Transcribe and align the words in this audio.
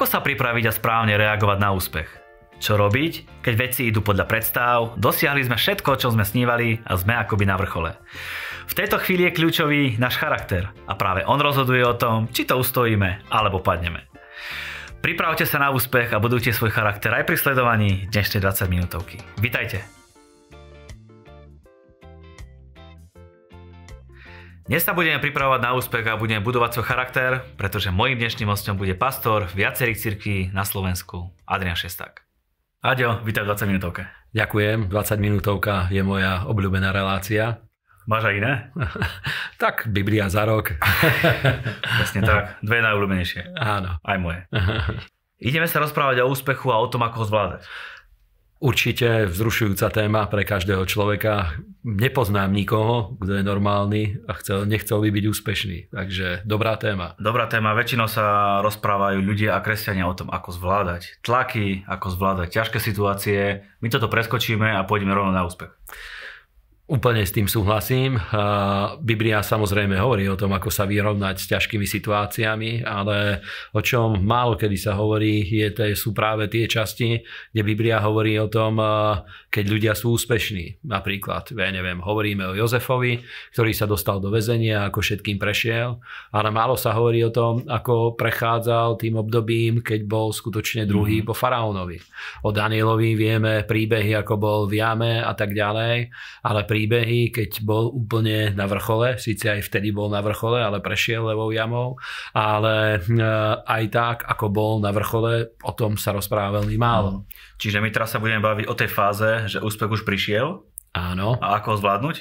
Ako 0.00 0.04
sa 0.08 0.24
pripraviť 0.24 0.64
a 0.68 0.76
správne 0.76 1.16
reagovať 1.16 1.58
na 1.60 1.76
úspech? 1.76 2.08
Čo 2.60 2.76
robiť, 2.76 3.40
keď 3.40 3.54
veci 3.56 3.88
idú 3.88 4.04
podľa 4.04 4.28
predstav, 4.28 4.96
dosiahli 5.00 5.44
sme 5.48 5.56
všetko, 5.56 5.96
čo 5.96 6.12
sme 6.12 6.28
snívali 6.28 6.76
a 6.84 6.96
sme 6.96 7.16
akoby 7.16 7.48
na 7.48 7.56
vrchole. 7.56 7.96
V 8.68 8.76
tejto 8.76 9.00
chvíli 9.00 9.24
je 9.26 9.36
kľúčový 9.36 9.96
náš 9.96 10.20
charakter 10.20 10.68
a 10.84 10.92
práve 10.94 11.24
on 11.24 11.40
rozhoduje 11.40 11.80
o 11.82 11.96
tom, 11.96 12.28
či 12.30 12.44
to 12.44 12.60
ustojíme 12.60 13.32
alebo 13.32 13.64
padneme. 13.64 14.06
Pripravte 15.00 15.48
sa 15.48 15.56
na 15.56 15.72
úspech 15.72 16.12
a 16.12 16.20
budujte 16.20 16.52
svoj 16.52 16.72
charakter 16.72 17.08
aj 17.16 17.24
pri 17.24 17.36
sledovaní 17.40 18.04
dnešnej 18.12 18.44
20 18.44 18.68
minútovky. 18.68 19.16
Vítajte! 19.40 19.99
Dnes 24.70 24.86
sa 24.86 24.94
budeme 24.94 25.18
pripravovať 25.18 25.66
na 25.66 25.74
úspech 25.74 26.06
a 26.06 26.14
budeme 26.14 26.46
budovať 26.46 26.78
svoj 26.78 26.86
charakter, 26.86 27.42
pretože 27.58 27.90
mojím 27.90 28.22
dnešným 28.22 28.54
hostom 28.54 28.78
bude 28.78 28.94
pastor 28.94 29.50
viacerých 29.50 29.98
cirkví 29.98 30.54
na 30.54 30.62
Slovensku, 30.62 31.34
Adrian 31.42 31.74
Šesták. 31.74 32.22
Aďo, 32.78 33.18
vítaj 33.26 33.42
v 33.42 33.50
20 33.50 33.66
minútovke. 33.66 34.06
Ďakujem, 34.30 34.86
20 34.86 35.18
minútovka 35.18 35.90
je 35.90 36.06
moja 36.06 36.46
obľúbená 36.46 36.94
relácia. 36.94 37.66
Máš 38.06 38.30
aj 38.30 38.34
iné? 38.38 38.52
tak, 39.66 39.90
Biblia 39.90 40.30
za 40.30 40.46
rok. 40.46 40.78
Presne 41.98 42.22
tak, 42.22 42.62
dve 42.62 42.78
najobľúbenejšie. 42.78 43.50
Áno. 43.58 43.98
Aj 43.98 44.18
moje. 44.22 44.46
Ideme 45.50 45.66
sa 45.66 45.82
rozprávať 45.82 46.22
o 46.22 46.30
úspechu 46.30 46.70
a 46.70 46.78
o 46.78 46.86
tom, 46.86 47.02
ako 47.02 47.16
ho 47.18 47.26
zvládať. 47.26 47.66
Určite 48.60 49.24
vzrušujúca 49.24 49.88
téma 49.88 50.28
pre 50.28 50.44
každého 50.44 50.84
človeka. 50.84 51.56
Nepoznám 51.80 52.52
nikoho, 52.52 53.16
kto 53.16 53.40
je 53.40 53.44
normálny 53.44 54.20
a 54.28 54.36
chcel, 54.36 54.68
nechcel 54.68 55.00
by 55.00 55.08
byť 55.08 55.24
úspešný. 55.32 55.78
Takže 55.88 56.44
dobrá 56.44 56.76
téma. 56.76 57.16
Dobrá 57.16 57.48
téma. 57.48 57.72
Väčšinou 57.72 58.04
sa 58.04 58.60
rozprávajú 58.60 59.24
ľudia 59.24 59.56
a 59.56 59.64
kresťania 59.64 60.04
o 60.04 60.12
tom, 60.12 60.28
ako 60.28 60.52
zvládať 60.52 61.24
tlaky, 61.24 61.88
ako 61.88 62.12
zvládať 62.12 62.52
ťažké 62.52 62.78
situácie. 62.84 63.64
My 63.80 63.88
toto 63.88 64.12
preskočíme 64.12 64.76
a 64.76 64.84
pôjdeme 64.84 65.16
rovno 65.16 65.32
na 65.32 65.40
úspech. 65.48 65.72
Úplne 66.90 67.22
s 67.22 67.30
tým 67.30 67.46
súhlasím. 67.46 68.18
Biblia 68.98 69.46
samozrejme 69.46 69.94
hovorí 69.94 70.26
o 70.26 70.34
tom, 70.34 70.50
ako 70.50 70.74
sa 70.74 70.90
vyrovnať 70.90 71.38
s 71.38 71.46
ťažkými 71.46 71.86
situáciami, 71.86 72.82
ale 72.82 73.46
o 73.70 73.78
čom 73.78 74.18
málo 74.18 74.58
kedy 74.58 74.74
sa 74.74 74.98
hovorí, 74.98 75.46
je, 75.46 75.70
to 75.70 75.86
sú 75.94 76.10
práve 76.10 76.50
tie 76.50 76.66
časti, 76.66 77.22
kde 77.54 77.62
Biblia 77.62 78.02
hovorí 78.02 78.34
o 78.42 78.50
tom, 78.50 78.82
keď 79.50 79.64
ľudia 79.66 79.92
sú 79.98 80.14
úspešní. 80.14 80.86
Napríklad, 80.86 81.50
ja 81.50 81.68
neviem, 81.74 81.98
hovoríme 81.98 82.46
o 82.46 82.56
Jozefovi, 82.56 83.18
ktorý 83.50 83.74
sa 83.74 83.90
dostal 83.90 84.22
do 84.22 84.30
väzenia, 84.30 84.86
ako 84.86 85.02
všetkým 85.02 85.42
prešiel, 85.42 85.98
ale 86.30 86.48
málo 86.54 86.78
sa 86.78 86.94
hovorí 86.94 87.26
o 87.26 87.34
tom, 87.34 87.66
ako 87.66 88.14
prechádzal 88.14 88.94
tým 89.02 89.18
obdobím, 89.18 89.82
keď 89.82 90.06
bol 90.06 90.30
skutočne 90.30 90.86
druhý 90.86 91.20
mm. 91.20 91.26
po 91.26 91.34
faraónovi. 91.34 91.98
O 92.46 92.54
Danielovi 92.54 93.18
vieme 93.18 93.66
príbehy, 93.66 94.14
ako 94.22 94.34
bol 94.38 94.60
v 94.70 94.78
jame 94.78 95.18
a 95.18 95.34
tak 95.34 95.50
ďalej, 95.50 96.14
ale 96.46 96.60
príbehy, 96.62 97.34
keď 97.34 97.66
bol 97.66 97.90
úplne 97.90 98.54
na 98.54 98.70
vrchole, 98.70 99.18
síce 99.18 99.50
aj 99.50 99.66
vtedy 99.66 99.90
bol 99.90 100.06
na 100.06 100.22
vrchole, 100.22 100.62
ale 100.62 100.78
prešiel 100.78 101.26
levou 101.26 101.50
jamou, 101.50 101.98
ale 102.30 103.02
e, 103.02 103.18
aj 103.66 103.84
tak, 103.90 104.16
ako 104.30 104.46
bol 104.46 104.72
na 104.78 104.94
vrchole, 104.94 105.58
o 105.66 105.72
tom 105.74 105.98
sa 105.98 106.14
rozpráva 106.14 106.62
veľmi 106.62 106.78
málo. 106.78 107.10
Hmm. 107.10 107.26
Čiže 107.60 107.82
my 107.84 107.90
teraz 107.92 108.16
sa 108.16 108.22
budeme 108.22 108.40
baviť 108.40 108.66
o 108.70 108.78
tej 108.78 108.88
fáze, 108.88 109.39
že 109.46 109.62
úspech 109.62 110.00
už 110.00 110.02
prišiel. 110.02 110.66
Áno. 110.92 111.38
A 111.38 111.62
ako 111.62 111.76
ho 111.76 111.80
zvládnuť? 111.80 112.16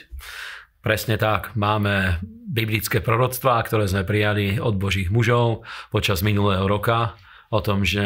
Presne 0.80 1.20
tak. 1.20 1.58
Máme 1.60 2.24
biblické 2.48 3.04
proroctvá, 3.04 3.60
ktoré 3.68 3.90
sme 3.90 4.08
prijali 4.08 4.62
od 4.62 4.80
božích 4.80 5.12
mužov 5.12 5.68
počas 5.92 6.24
minulého 6.24 6.64
roka 6.70 7.20
o 7.50 7.60
tom, 7.66 7.82
že 7.82 8.06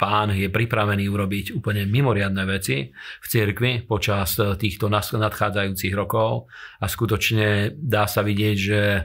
pán 0.00 0.32
je 0.32 0.48
pripravený 0.48 1.04
urobiť 1.12 1.52
úplne 1.52 1.84
mimoriadne 1.84 2.40
veci 2.48 2.88
v 2.88 3.26
cirkvi 3.28 3.84
počas 3.84 4.40
týchto 4.40 4.88
nadchádzajúcich 4.88 5.92
rokov 5.92 6.48
a 6.80 6.88
skutočne 6.88 7.76
dá 7.76 8.08
sa 8.08 8.24
vidieť, 8.24 8.56
že 8.56 8.80
e, 8.96 9.02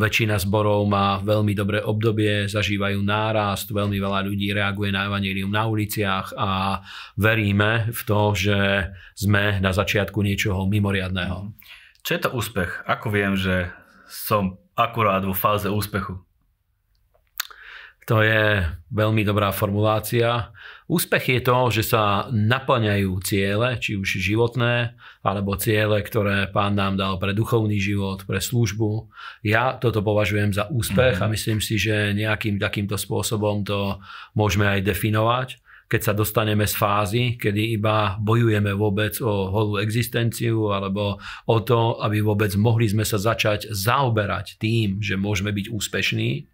väčšina 0.00 0.40
zborov 0.40 0.88
má 0.88 1.20
veľmi 1.20 1.52
dobré 1.52 1.84
obdobie, 1.84 2.48
zažívajú 2.48 3.04
nárast, 3.04 3.68
veľmi 3.68 4.00
veľa 4.00 4.24
ľudí 4.24 4.48
reaguje 4.56 4.88
na 4.96 5.12
evanílium 5.12 5.52
na 5.52 5.68
uliciach 5.68 6.32
a 6.40 6.80
veríme 7.20 7.92
v 7.92 8.00
to, 8.08 8.20
že 8.32 8.58
sme 9.12 9.60
na 9.60 9.76
začiatku 9.76 10.24
niečoho 10.24 10.64
mimoriadného. 10.64 11.52
Čo 12.00 12.10
je 12.16 12.20
to 12.24 12.30
úspech? 12.32 12.88
Ako 12.88 13.12
viem, 13.12 13.36
že 13.36 13.68
som 14.08 14.56
akurát 14.72 15.20
vo 15.20 15.36
fáze 15.36 15.68
úspechu? 15.68 16.29
To 18.10 18.26
je 18.26 18.66
veľmi 18.90 19.22
dobrá 19.22 19.54
formulácia. 19.54 20.50
Úspech 20.90 21.38
je 21.38 21.40
to, 21.46 21.70
že 21.70 21.94
sa 21.94 22.26
naplňajú 22.26 23.06
ciele, 23.22 23.78
či 23.78 23.94
už 23.94 24.18
životné, 24.18 24.98
alebo 25.22 25.54
ciele, 25.54 26.02
ktoré 26.02 26.50
pán 26.50 26.74
nám 26.74 26.98
dal 26.98 27.22
pre 27.22 27.30
duchovný 27.30 27.78
život, 27.78 28.26
pre 28.26 28.42
službu. 28.42 29.06
Ja 29.46 29.78
toto 29.78 30.02
považujem 30.02 30.50
za 30.50 30.66
úspech 30.74 31.22
mm-hmm. 31.22 31.30
a 31.30 31.34
myslím 31.38 31.62
si, 31.62 31.78
že 31.78 32.10
nejakým 32.10 32.58
takýmto 32.58 32.98
spôsobom 32.98 33.62
to 33.62 34.02
môžeme 34.34 34.66
aj 34.66 34.82
definovať 34.82 35.62
keď 35.90 36.06
sa 36.06 36.14
dostaneme 36.14 36.70
z 36.70 36.74
fázy, 36.78 37.22
kedy 37.34 37.74
iba 37.74 38.14
bojujeme 38.22 38.70
vôbec 38.78 39.10
o 39.18 39.50
holú 39.50 39.82
existenciu 39.82 40.70
alebo 40.70 41.18
o 41.50 41.58
to, 41.66 41.98
aby 42.06 42.22
vôbec 42.22 42.54
mohli 42.54 42.86
sme 42.86 43.02
sa 43.02 43.18
začať 43.18 43.74
zaoberať 43.74 44.62
tým, 44.62 45.02
že 45.02 45.18
môžeme 45.18 45.50
byť 45.50 45.66
úspešní, 45.66 46.46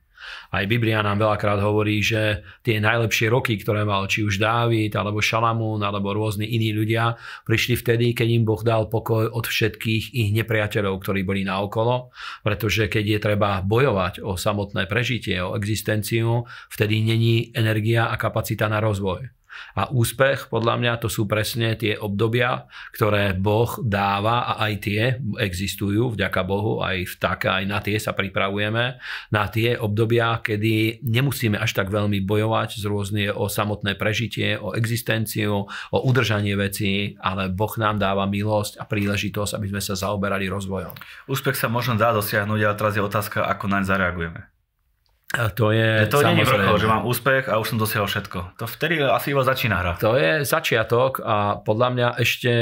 aj 0.52 0.64
Biblia 0.66 1.02
nám 1.04 1.22
veľakrát 1.22 1.60
hovorí, 1.60 2.00
že 2.00 2.44
tie 2.62 2.78
najlepšie 2.78 3.28
roky, 3.30 3.58
ktoré 3.60 3.82
mal 3.82 4.06
či 4.06 4.22
už 4.22 4.38
Dávid, 4.38 4.94
alebo 4.94 5.22
Šalamún, 5.22 5.82
alebo 5.82 6.14
rôzni 6.14 6.46
iní 6.46 6.72
ľudia, 6.72 7.18
prišli 7.44 7.74
vtedy, 7.78 8.12
keď 8.16 8.28
im 8.36 8.44
Boh 8.44 8.60
dal 8.60 8.88
pokoj 8.88 9.28
od 9.30 9.46
všetkých 9.46 10.14
ich 10.16 10.30
nepriateľov, 10.32 11.02
ktorí 11.02 11.22
boli 11.26 11.42
naokolo, 11.44 12.10
pretože 12.42 12.88
keď 12.88 13.04
je 13.04 13.18
treba 13.18 13.60
bojovať 13.62 14.22
o 14.22 14.38
samotné 14.38 14.86
prežitie, 14.86 15.38
o 15.42 15.54
existenciu, 15.58 16.46
vtedy 16.70 17.02
není 17.02 17.50
energia 17.52 18.08
a 18.10 18.14
kapacita 18.16 18.70
na 18.70 18.78
rozvoj. 18.80 19.36
A 19.76 19.92
úspech, 19.92 20.48
podľa 20.48 20.74
mňa, 20.80 20.92
to 21.02 21.08
sú 21.12 21.28
presne 21.28 21.76
tie 21.76 21.96
obdobia, 21.96 22.66
ktoré 22.96 23.36
Boh 23.36 23.68
dáva 23.84 24.56
a 24.56 24.68
aj 24.68 24.72
tie 24.80 25.00
existujú, 25.36 26.16
vďaka 26.16 26.40
Bohu, 26.42 26.80
aj 26.80 27.04
v 27.04 27.14
tak, 27.20 27.46
aj 27.46 27.64
na 27.68 27.78
tie 27.84 28.00
sa 28.00 28.16
pripravujeme, 28.16 28.96
na 29.30 29.44
tie 29.52 29.76
obdobia, 29.76 30.40
kedy 30.40 31.04
nemusíme 31.04 31.60
až 31.60 31.76
tak 31.76 31.92
veľmi 31.92 32.24
bojovať 32.24 32.80
z 32.80 32.84
rôzne 32.88 33.24
o 33.30 33.46
samotné 33.46 33.94
prežitie, 34.00 34.56
o 34.56 34.72
existenciu, 34.72 35.68
o 35.68 35.98
udržanie 36.02 36.56
vecí, 36.56 37.14
ale 37.20 37.52
Boh 37.52 37.72
nám 37.76 38.00
dáva 38.00 38.24
milosť 38.24 38.80
a 38.80 38.84
príležitosť, 38.88 39.60
aby 39.60 39.66
sme 39.76 39.82
sa 39.84 39.94
zaoberali 39.94 40.48
rozvojom. 40.48 40.96
Úspech 41.28 41.56
sa 41.58 41.68
možno 41.68 42.00
dá 42.00 42.16
dosiahnuť, 42.16 42.60
ale 42.64 42.78
teraz 42.78 42.94
je 42.96 43.02
otázka, 43.04 43.44
ako 43.44 43.68
naň 43.68 43.84
zareagujeme. 43.84 44.55
A 45.36 45.52
to 45.52 45.70
je... 45.70 46.08
To 46.08 46.24
nie 46.24 46.40
je 46.40 46.48
vrchol, 46.48 46.80
že 46.80 46.88
mám 46.88 47.04
úspech 47.04 47.52
a 47.52 47.60
už 47.60 47.76
som 47.76 47.78
dosiahol 47.78 48.08
všetko. 48.08 48.56
To 48.56 48.64
vtedy 48.64 49.04
asi 49.04 49.36
iba 49.36 49.44
začína 49.44 49.76
hra. 49.78 49.92
To 50.00 50.16
je 50.16 50.42
začiatok 50.48 51.20
a 51.20 51.60
podľa 51.60 51.88
mňa 51.92 52.08
ešte 52.16 52.52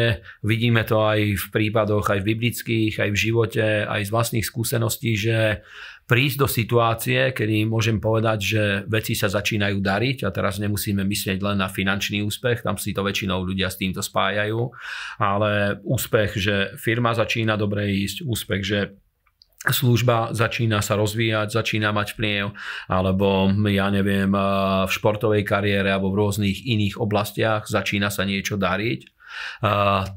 vidíme 0.43 0.83
to 0.83 1.07
aj 1.07 1.21
v 1.39 1.47
prípadoch, 1.55 2.11
aj 2.11 2.19
v 2.21 2.29
biblických, 2.35 2.95
aj 2.99 3.11
v 3.15 3.21
živote, 3.21 3.67
aj 3.87 4.03
z 4.03 4.11
vlastných 4.11 4.47
skúseností, 4.47 5.15
že 5.15 5.63
prísť 6.05 6.37
do 6.37 6.49
situácie, 6.51 7.33
kedy 7.33 7.65
môžem 7.65 7.97
povedať, 7.97 8.39
že 8.45 8.63
veci 8.85 9.17
sa 9.17 9.33
začínajú 9.33 9.81
dariť 9.81 10.29
a 10.29 10.31
teraz 10.35 10.61
nemusíme 10.61 11.01
myslieť 11.01 11.41
len 11.41 11.57
na 11.57 11.73
finančný 11.73 12.21
úspech, 12.21 12.61
tam 12.61 12.77
si 12.77 12.93
to 12.93 13.01
väčšinou 13.01 13.41
ľudia 13.41 13.73
s 13.73 13.81
týmto 13.81 14.05
spájajú, 14.05 14.69
ale 15.17 15.81
úspech, 15.81 16.31
že 16.37 16.57
firma 16.77 17.17
začína 17.17 17.57
dobre 17.57 17.89
ísť, 18.05 18.21
úspech, 18.21 18.63
že 18.63 18.79
služba 19.71 20.37
začína 20.37 20.85
sa 20.85 20.99
rozvíjať, 20.99 21.55
začína 21.57 21.95
mať 21.95 22.19
vplyv, 22.19 22.53
alebo 22.91 23.49
ja 23.73 23.89
neviem, 23.89 24.29
v 24.85 24.91
športovej 24.91 25.47
kariére 25.47 25.89
alebo 25.89 26.13
v 26.13 26.21
rôznych 26.21 26.69
iných 26.69 27.01
oblastiach 27.01 27.65
začína 27.65 28.13
sa 28.13 28.29
niečo 28.29 28.61
dariť. 28.61 29.01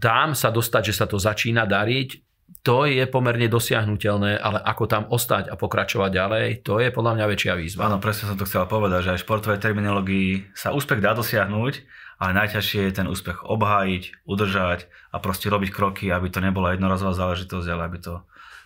Tam 0.04 0.36
sa 0.36 0.50
dostať, 0.52 0.92
že 0.92 0.98
sa 0.98 1.06
to 1.08 1.16
začína 1.16 1.64
dariť, 1.64 2.28
to 2.64 2.84
je 2.84 3.08
pomerne 3.08 3.48
dosiahnutelné, 3.48 4.36
ale 4.44 4.60
ako 4.60 4.84
tam 4.92 5.04
ostať 5.08 5.48
a 5.48 5.56
pokračovať 5.56 6.12
ďalej, 6.12 6.46
to 6.68 6.84
je 6.84 6.92
podľa 6.92 7.16
mňa 7.16 7.26
väčšia 7.32 7.54
výzva. 7.56 7.88
Áno, 7.88 8.04
presne 8.04 8.28
som 8.28 8.36
to 8.36 8.44
chcel 8.44 8.68
povedať, 8.68 9.08
že 9.08 9.12
aj 9.16 9.20
v 9.20 9.26
športovej 9.26 9.60
terminológii 9.64 10.52
sa 10.52 10.76
úspech 10.76 11.00
dá 11.00 11.16
dosiahnuť, 11.16 11.74
ale 12.20 12.32
najťažšie 12.44 12.92
je 12.92 12.98
ten 12.98 13.08
úspech 13.08 13.48
obhájiť, 13.48 14.28
udržať 14.28 14.92
a 15.16 15.18
proste 15.24 15.48
robiť 15.48 15.70
kroky, 15.72 16.12
aby 16.12 16.28
to 16.28 16.44
nebola 16.44 16.76
jednorazová 16.76 17.16
záležitosť, 17.16 17.68
ale 17.72 17.84
aby 17.88 17.98
to 18.04 18.14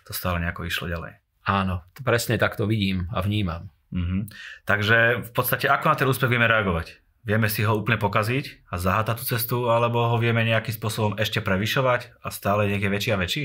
to 0.08 0.12
stále 0.12 0.42
nejako 0.42 0.68
išlo 0.68 0.90
ďalej. 0.90 1.18
Áno, 1.46 1.82
presne 2.06 2.38
tak 2.38 2.58
to 2.58 2.70
vidím 2.70 3.10
a 3.10 3.22
vnímam. 3.22 3.74
Mhm. 3.92 4.32
Takže 4.64 5.28
v 5.28 5.32
podstate 5.36 5.68
ako 5.68 5.86
na 5.92 5.96
ten 6.00 6.08
úspech 6.08 6.32
vieme 6.32 6.48
reagovať? 6.48 7.02
Vieme 7.22 7.54
si 7.54 7.62
ho 7.62 7.78
úplne 7.78 8.02
pokaziť 8.02 8.74
a 8.74 8.82
zahátať 8.82 9.16
tú 9.22 9.26
cestu, 9.30 9.58
alebo 9.70 10.10
ho 10.10 10.18
vieme 10.18 10.42
nejakým 10.42 10.74
spôsobom 10.74 11.14
ešte 11.22 11.38
prevyšovať 11.38 12.18
a 12.18 12.34
stále 12.34 12.66
niekde 12.66 12.90
väčší 12.90 13.10
a 13.14 13.22
väčší? 13.22 13.44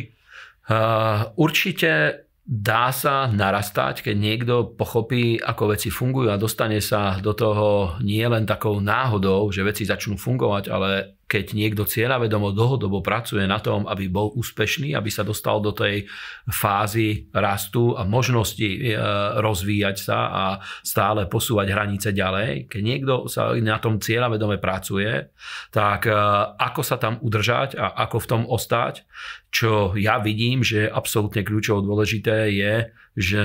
Uh, 0.66 1.28
určite 1.36 2.24
dá 2.46 2.94
sa 2.94 3.26
narastať, 3.26 4.06
keď 4.06 4.16
niekto 4.16 4.54
pochopí, 4.78 5.36
ako 5.36 5.74
veci 5.74 5.90
fungujú 5.90 6.30
a 6.30 6.40
dostane 6.40 6.78
sa 6.78 7.18
do 7.18 7.34
toho 7.34 7.98
nie 8.00 8.22
len 8.22 8.46
takou 8.46 8.78
náhodou, 8.78 9.50
že 9.50 9.66
veci 9.66 9.82
začnú 9.82 10.14
fungovať, 10.14 10.70
ale 10.70 11.18
keď 11.26 11.58
niekto 11.58 11.82
cieľavedomo 11.82 12.54
dlhodobo 12.54 13.02
pracuje 13.02 13.42
na 13.50 13.58
tom, 13.58 13.82
aby 13.90 14.06
bol 14.06 14.30
úspešný, 14.38 14.94
aby 14.94 15.10
sa 15.10 15.26
dostal 15.26 15.58
do 15.58 15.74
tej 15.74 16.06
fázy 16.46 17.26
rastu 17.34 17.98
a 17.98 18.06
možnosti 18.06 18.62
e, 18.62 18.94
rozvíjať 19.42 19.96
sa 19.98 20.18
a 20.30 20.44
stále 20.86 21.26
posúvať 21.26 21.66
hranice 21.74 22.14
ďalej. 22.14 22.70
Keď 22.70 22.82
niekto 22.82 23.26
sa 23.26 23.58
na 23.58 23.82
tom 23.82 23.98
cieľavedome 23.98 24.62
pracuje, 24.62 25.34
tak 25.74 26.06
e, 26.06 26.14
ako 26.62 26.82
sa 26.86 26.94
tam 26.94 27.18
udržať 27.18 27.74
a 27.74 28.06
ako 28.06 28.16
v 28.22 28.28
tom 28.30 28.42
ostať, 28.46 29.02
čo 29.50 29.98
ja 29.98 30.22
vidím, 30.22 30.62
že 30.62 30.86
je 30.86 30.94
absolútne 30.94 31.42
kľúčovo 31.42 31.82
dôležité 31.82 32.54
je, 32.54 32.74
že 33.18 33.44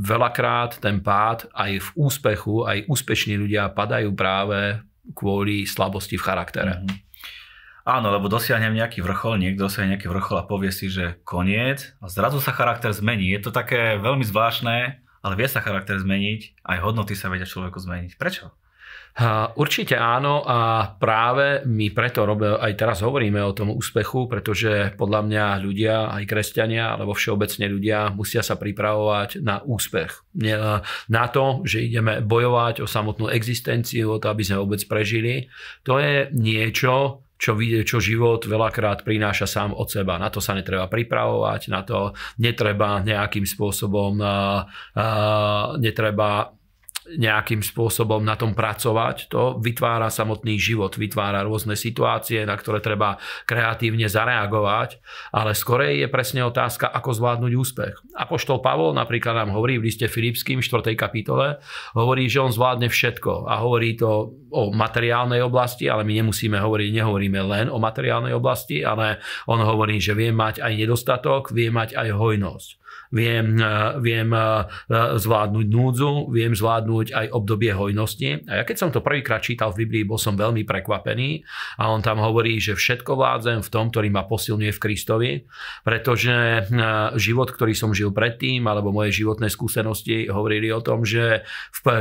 veľakrát 0.00 0.80
ten 0.80 1.04
pád 1.04 1.52
aj 1.52 1.72
v 1.76 1.88
úspechu, 1.92 2.64
aj 2.64 2.88
úspešní 2.88 3.36
ľudia 3.36 3.68
padajú 3.68 4.16
práve 4.16 4.80
kvôli 5.12 5.68
slabosti 5.68 6.16
v 6.16 6.24
charaktere. 6.24 6.74
Mm-hmm. 6.80 7.07
Áno, 7.88 8.12
lebo 8.12 8.28
dosiahnem 8.28 8.76
nejaký 8.76 9.00
vrchol, 9.00 9.40
niekto 9.40 9.64
dosiahne 9.64 9.96
nejaký 9.96 10.12
vrchol 10.12 10.44
a 10.44 10.44
povie 10.44 10.68
si, 10.68 10.92
že 10.92 11.24
koniec 11.24 11.96
a 12.04 12.12
zrazu 12.12 12.36
sa 12.36 12.52
charakter 12.52 12.92
zmení. 12.92 13.32
Je 13.32 13.40
to 13.40 13.48
také 13.48 13.96
veľmi 13.96 14.28
zvláštne, 14.28 15.00
ale 15.24 15.34
vie 15.40 15.48
sa 15.48 15.64
charakter 15.64 15.96
zmeniť, 15.96 16.68
aj 16.68 16.84
hodnoty 16.84 17.16
sa 17.16 17.32
vedia 17.32 17.48
človeku 17.48 17.80
zmeniť. 17.80 18.20
Prečo? 18.20 18.52
Určite 19.58 19.96
áno 19.96 20.44
a 20.44 20.94
práve 21.00 21.64
my 21.64 21.90
preto 21.90 22.28
aj 22.60 22.72
teraz 22.76 23.00
hovoríme 23.00 23.40
o 23.40 23.56
tom 23.56 23.72
úspechu, 23.72 24.28
pretože 24.28 24.94
podľa 24.94 25.20
mňa 25.24 25.44
ľudia, 25.58 26.12
aj 26.12 26.28
kresťania, 26.28 26.92
alebo 26.92 27.16
všeobecne 27.16 27.66
ľudia 27.72 28.12
musia 28.12 28.44
sa 28.44 28.60
pripravovať 28.60 29.40
na 29.40 29.64
úspech. 29.64 30.28
Na 31.08 31.24
to, 31.32 31.64
že 31.64 31.88
ideme 31.88 32.20
bojovať 32.20 32.84
o 32.84 32.86
samotnú 32.86 33.32
existenciu, 33.32 34.12
o 34.12 34.20
to, 34.20 34.28
aby 34.28 34.44
sme 34.44 34.60
vôbec 34.60 34.84
prežili. 34.86 35.48
To 35.82 35.98
je 35.98 36.30
niečo, 36.36 37.26
čo, 37.38 37.54
čo 37.86 37.96
život 38.02 38.42
veľakrát 38.44 39.06
prináša 39.06 39.46
sám 39.46 39.70
od 39.72 39.86
seba. 39.86 40.18
Na 40.18 40.28
to 40.28 40.42
sa 40.42 40.58
netreba 40.58 40.90
pripravovať, 40.90 41.70
na 41.70 41.86
to 41.86 42.12
netreba 42.42 42.98
nejakým 43.00 43.46
spôsobom, 43.46 44.18
uh, 44.18 44.66
uh, 44.98 45.78
netreba 45.78 46.57
nejakým 47.16 47.64
spôsobom 47.64 48.20
na 48.20 48.36
tom 48.36 48.52
pracovať. 48.52 49.32
To 49.32 49.56
vytvára 49.56 50.12
samotný 50.12 50.60
život, 50.60 50.92
vytvára 51.00 51.40
rôzne 51.46 51.72
situácie, 51.72 52.44
na 52.44 52.52
ktoré 52.52 52.84
treba 52.84 53.16
kreatívne 53.48 54.10
zareagovať, 54.10 55.00
ale 55.32 55.56
skorej 55.56 56.04
je 56.04 56.08
presne 56.12 56.44
otázka, 56.44 56.90
ako 56.90 57.10
zvládnuť 57.16 57.52
úspech. 57.56 57.94
Apoštol 58.12 58.60
Pavol 58.60 58.92
napríklad 58.92 59.40
nám 59.40 59.56
hovorí 59.56 59.80
v 59.80 59.88
liste 59.88 60.04
Filipským 60.10 60.60
4. 60.60 60.92
kapitole, 60.92 61.56
hovorí, 61.96 62.28
že 62.28 62.44
on 62.44 62.52
zvládne 62.52 62.92
všetko 62.92 63.48
a 63.48 63.64
hovorí 63.64 63.96
to 63.96 64.36
o 64.52 64.68
materiálnej 64.74 65.40
oblasti, 65.40 65.88
ale 65.88 66.04
my 66.04 66.24
nemusíme 66.24 66.60
hovoriť, 66.60 66.88
nehovoríme 66.92 67.40
len 67.40 67.66
o 67.72 67.80
materiálnej 67.80 68.36
oblasti, 68.36 68.84
ale 68.84 69.22
on 69.48 69.60
hovorí, 69.64 69.96
že 69.96 70.12
vie 70.12 70.34
mať 70.34 70.60
aj 70.60 70.72
nedostatok, 70.76 71.56
vie 71.56 71.72
mať 71.72 71.96
aj 71.96 72.08
hojnosť 72.12 72.87
viem, 73.12 73.56
eh, 73.56 73.96
viem 74.00 74.28
eh, 74.32 74.64
zvládnuť 75.16 75.66
núdzu, 75.68 76.12
viem 76.32 76.52
zvládnuť 76.52 77.06
aj 77.12 77.26
obdobie 77.32 77.72
hojnosti. 77.72 78.48
A 78.48 78.62
ja 78.62 78.64
keď 78.64 78.76
som 78.76 78.90
to 78.92 79.04
prvýkrát 79.04 79.40
čítal 79.40 79.72
v 79.72 79.86
Biblii, 79.86 80.04
bol 80.08 80.20
som 80.20 80.36
veľmi 80.36 80.64
prekvapený 80.64 81.42
a 81.80 81.92
on 81.92 82.04
tam 82.04 82.20
hovorí, 82.20 82.60
že 82.60 82.76
všetko 82.76 83.16
vládzem 83.16 83.58
v 83.64 83.72
tom, 83.72 83.88
ktorý 83.88 84.08
ma 84.12 84.28
posilňuje 84.28 84.72
v 84.72 84.82
Kristovi, 84.82 85.30
pretože 85.84 86.34
eh, 86.34 86.64
život, 87.16 87.48
ktorý 87.52 87.72
som 87.72 87.96
žil 87.96 88.12
predtým, 88.12 88.64
alebo 88.68 88.92
moje 88.92 89.16
životné 89.16 89.48
skúsenosti 89.48 90.28
hovorili 90.28 90.68
o 90.72 90.84
tom, 90.84 91.04
že, 91.04 91.46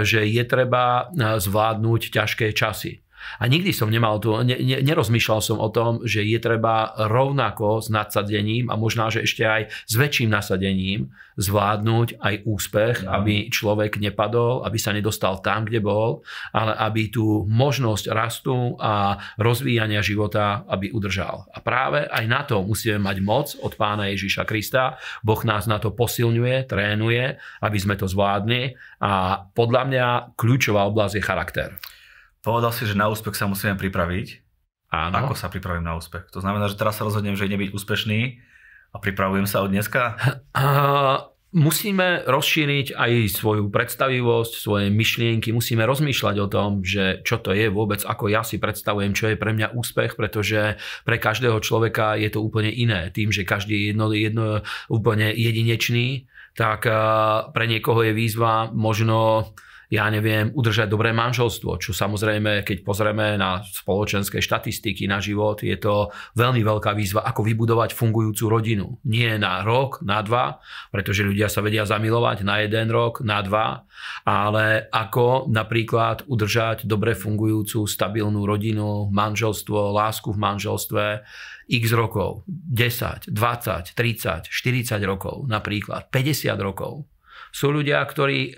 že 0.04 0.28
je 0.28 0.44
treba 0.44 1.10
zvládnuť 1.16 2.02
ťažké 2.12 2.52
časy. 2.52 3.07
A 3.38 3.50
nikdy 3.50 3.74
som 3.76 3.92
nemal 3.92 4.18
tu, 4.18 4.34
ne, 4.42 4.58
ne, 4.58 4.78
nerozmýšľal 4.82 5.40
som 5.44 5.58
o 5.60 5.70
tom, 5.70 6.02
že 6.06 6.24
je 6.24 6.40
treba 6.42 6.96
rovnako 6.96 7.84
s 7.84 7.88
nadsadením 7.92 8.70
a 8.72 8.76
možná, 8.80 9.10
že 9.14 9.26
ešte 9.26 9.44
aj 9.46 9.62
s 9.70 9.94
väčším 9.94 10.30
nasadením 10.32 11.12
zvládnuť 11.38 12.18
aj 12.18 12.36
úspech, 12.50 12.96
no. 13.06 13.22
aby 13.22 13.54
človek 13.54 14.02
nepadol, 14.02 14.66
aby 14.66 14.78
sa 14.82 14.92
nedostal 14.92 15.38
tam, 15.40 15.70
kde 15.70 15.80
bol, 15.80 16.26
ale 16.52 16.74
aby 16.74 17.14
tú 17.14 17.46
možnosť 17.46 18.10
rastu 18.10 18.74
a 18.82 19.22
rozvíjania 19.38 20.02
života, 20.02 20.66
aby 20.66 20.90
udržal. 20.90 21.46
A 21.54 21.62
práve 21.62 22.10
aj 22.10 22.26
na 22.26 22.42
to 22.42 22.66
musíme 22.66 22.98
mať 22.98 23.18
moc 23.22 23.48
od 23.62 23.74
pána 23.78 24.10
Ježiša 24.10 24.50
Krista. 24.50 24.98
Boh 25.22 25.40
nás 25.46 25.70
na 25.70 25.78
to 25.78 25.94
posilňuje, 25.94 26.66
trénuje, 26.66 27.38
aby 27.62 27.78
sme 27.78 27.94
to 27.94 28.10
zvládli 28.10 28.74
a 28.98 29.46
podľa 29.54 29.84
mňa 29.86 30.06
kľúčová 30.34 30.90
oblasť 30.90 31.14
je 31.22 31.24
charakter. 31.24 31.70
Povedal 32.48 32.72
si, 32.72 32.88
že 32.88 32.96
na 32.96 33.12
úspech 33.12 33.36
sa 33.36 33.44
musíme 33.44 33.76
pripraviť. 33.76 34.40
Áno. 34.88 35.12
Ako 35.20 35.36
sa 35.36 35.52
pripravím 35.52 35.84
na 35.84 36.00
úspech? 36.00 36.32
To 36.32 36.40
znamená, 36.40 36.72
že 36.72 36.80
teraz 36.80 36.96
sa 36.96 37.04
rozhodnem, 37.04 37.36
že 37.36 37.52
byť 37.52 37.76
úspešný 37.76 38.40
a 38.96 39.04
pripravujem 39.04 39.44
sa 39.44 39.60
od 39.68 39.76
dneska? 39.76 40.16
musíme 41.52 42.24
rozšíriť 42.24 42.96
aj 42.96 43.12
svoju 43.36 43.68
predstavivosť, 43.68 44.54
svoje 44.64 44.88
myšlienky, 44.92 45.52
musíme 45.52 45.84
rozmýšľať 45.84 46.36
o 46.44 46.48
tom, 46.48 46.70
že 46.88 47.20
čo 47.24 47.40
to 47.40 47.52
je 47.52 47.68
vôbec, 47.68 48.04
ako 48.04 48.32
ja 48.32 48.48
si 48.48 48.60
predstavujem, 48.60 49.12
čo 49.12 49.32
je 49.32 49.40
pre 49.40 49.52
mňa 49.52 49.76
úspech, 49.76 50.20
pretože 50.20 50.80
pre 51.08 51.18
každého 51.20 51.60
človeka 51.60 52.16
je 52.16 52.32
to 52.32 52.40
úplne 52.40 52.72
iné. 52.72 53.12
Tým, 53.12 53.32
že 53.32 53.48
každý 53.48 53.76
je 53.76 53.84
jedno, 53.92 54.12
jedno 54.12 54.64
úplne 54.92 55.32
jedinečný, 55.36 56.32
tak 56.56 56.88
pre 57.52 57.66
niekoho 57.68 58.08
je 58.08 58.14
výzva 58.16 58.72
možno 58.72 59.52
ja 59.88 60.12
neviem, 60.12 60.52
udržať 60.52 60.92
dobré 60.92 61.16
manželstvo, 61.16 61.80
čo 61.80 61.96
samozrejme, 61.96 62.68
keď 62.68 62.84
pozrieme 62.84 63.40
na 63.40 63.64
spoločenské 63.64 64.44
štatistiky 64.44 65.08
na 65.08 65.24
život, 65.24 65.64
je 65.64 65.80
to 65.80 66.12
veľmi 66.36 66.60
veľká 66.60 66.92
výzva, 66.92 67.24
ako 67.24 67.48
vybudovať 67.48 67.96
fungujúcu 67.96 68.44
rodinu. 68.52 69.00
Nie 69.08 69.40
na 69.40 69.64
rok, 69.64 70.04
na 70.04 70.20
dva, 70.20 70.60
pretože 70.92 71.24
ľudia 71.24 71.48
sa 71.48 71.64
vedia 71.64 71.88
zamilovať 71.88 72.44
na 72.44 72.68
jeden 72.68 72.92
rok, 72.92 73.24
na 73.24 73.40
dva, 73.40 73.88
ale 74.28 74.92
ako 74.92 75.48
napríklad 75.48 76.28
udržať 76.28 76.84
dobre 76.84 77.16
fungujúcu, 77.16 77.88
stabilnú 77.88 78.44
rodinu, 78.44 79.08
manželstvo, 79.08 79.96
lásku 79.96 80.36
v 80.36 80.40
manželstve, 80.44 81.04
x 81.68 81.84
rokov, 81.96 82.44
10, 82.48 83.32
20, 83.32 83.96
30, 83.96 84.52
40 84.52 85.00
rokov 85.04 85.48
napríklad, 85.48 86.12
50 86.12 86.56
rokov. 86.60 87.08
Sú 87.52 87.72
ľudia, 87.72 88.04
ktorí 88.04 88.56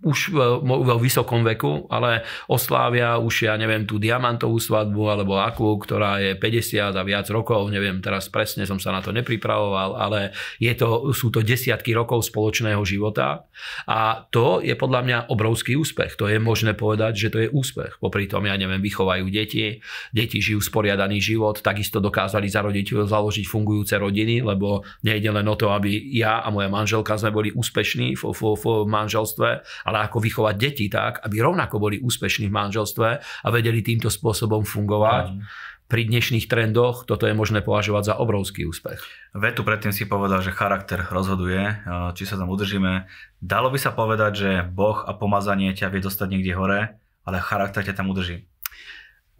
už 0.00 0.32
vo 0.64 0.96
vysokom 0.96 1.44
veku, 1.44 1.84
ale 1.92 2.24
oslávia 2.48 3.20
už, 3.20 3.52
ja 3.52 3.54
neviem, 3.60 3.84
tú 3.84 4.00
diamantovú 4.00 4.56
svadbu 4.56 5.02
alebo 5.12 5.36
akú, 5.36 5.76
ktorá 5.76 6.16
je 6.24 6.32
50 6.40 6.96
a 6.96 7.02
viac 7.04 7.28
rokov, 7.28 7.68
neviem, 7.68 8.00
teraz 8.00 8.32
presne 8.32 8.64
som 8.64 8.80
sa 8.80 8.96
na 8.96 9.04
to 9.04 9.12
nepripravoval, 9.12 10.00
ale 10.00 10.32
je 10.56 10.72
to, 10.72 11.12
sú 11.12 11.28
to 11.28 11.44
desiatky 11.44 11.92
rokov 11.92 12.24
spoločného 12.32 12.80
života 12.80 13.44
a 13.84 14.24
to 14.32 14.64
je 14.64 14.72
podľa 14.72 15.00
mňa 15.04 15.18
obrovský 15.28 15.76
úspech. 15.76 16.16
To 16.16 16.32
je 16.32 16.40
možné 16.40 16.72
povedať, 16.72 17.28
že 17.28 17.28
to 17.28 17.38
je 17.44 17.48
úspech. 17.52 18.00
Popri 18.00 18.24
tom, 18.24 18.48
ja 18.48 18.56
neviem, 18.56 18.80
vychovajú 18.80 19.28
deti, 19.28 19.84
deti 20.16 20.40
žijú 20.40 20.64
sporiadaný 20.64 21.20
život, 21.20 21.60
takisto 21.60 22.00
dokázali 22.00 22.48
zarodiť, 22.48 23.04
založiť 23.04 23.44
fungujúce 23.44 24.00
rodiny, 24.00 24.40
lebo 24.40 24.80
nejde 25.04 25.28
len 25.28 25.44
o 25.44 25.56
to, 25.60 25.68
aby 25.76 25.92
ja 26.16 26.40
a 26.40 26.48
moja 26.48 26.72
manželka 26.72 27.20
sme 27.20 27.28
boli 27.28 27.48
úspešní 27.52 28.16
v, 28.16 28.22
v, 28.32 28.40
v 28.56 28.64
manželstve, 28.88 29.48
ale 29.90 30.06
ako 30.06 30.22
vychovať 30.22 30.54
deti 30.54 30.86
tak, 30.86 31.18
aby 31.26 31.42
rovnako 31.42 31.82
boli 31.82 31.98
úspešní 31.98 32.46
v 32.46 32.54
manželstve 32.54 33.08
a 33.18 33.48
vedeli 33.50 33.82
týmto 33.82 34.06
spôsobom 34.06 34.62
fungovať. 34.62 35.34
Mm. 35.34 35.42
Pri 35.90 36.06
dnešných 36.06 36.46
trendoch 36.46 37.02
toto 37.02 37.26
je 37.26 37.34
možné 37.34 37.66
považovať 37.66 38.14
za 38.14 38.14
obrovský 38.22 38.62
úspech. 38.62 39.02
Vetu 39.34 39.66
predtým 39.66 39.90
si 39.90 40.06
povedal, 40.06 40.38
že 40.38 40.54
charakter 40.54 41.02
rozhoduje, 41.10 41.82
či 42.14 42.22
sa 42.30 42.38
tam 42.38 42.46
udržíme. 42.54 43.10
Dalo 43.42 43.74
by 43.74 43.78
sa 43.82 43.90
povedať, 43.90 44.32
že 44.38 44.50
Boh 44.62 45.02
a 45.02 45.10
pomazanie 45.18 45.74
ťa 45.74 45.90
vie 45.90 45.98
dostať 45.98 46.30
niekde 46.30 46.54
hore, 46.54 46.80
ale 47.26 47.36
charakter 47.42 47.82
ťa 47.82 47.98
tam 47.98 48.14
udrží. 48.14 48.46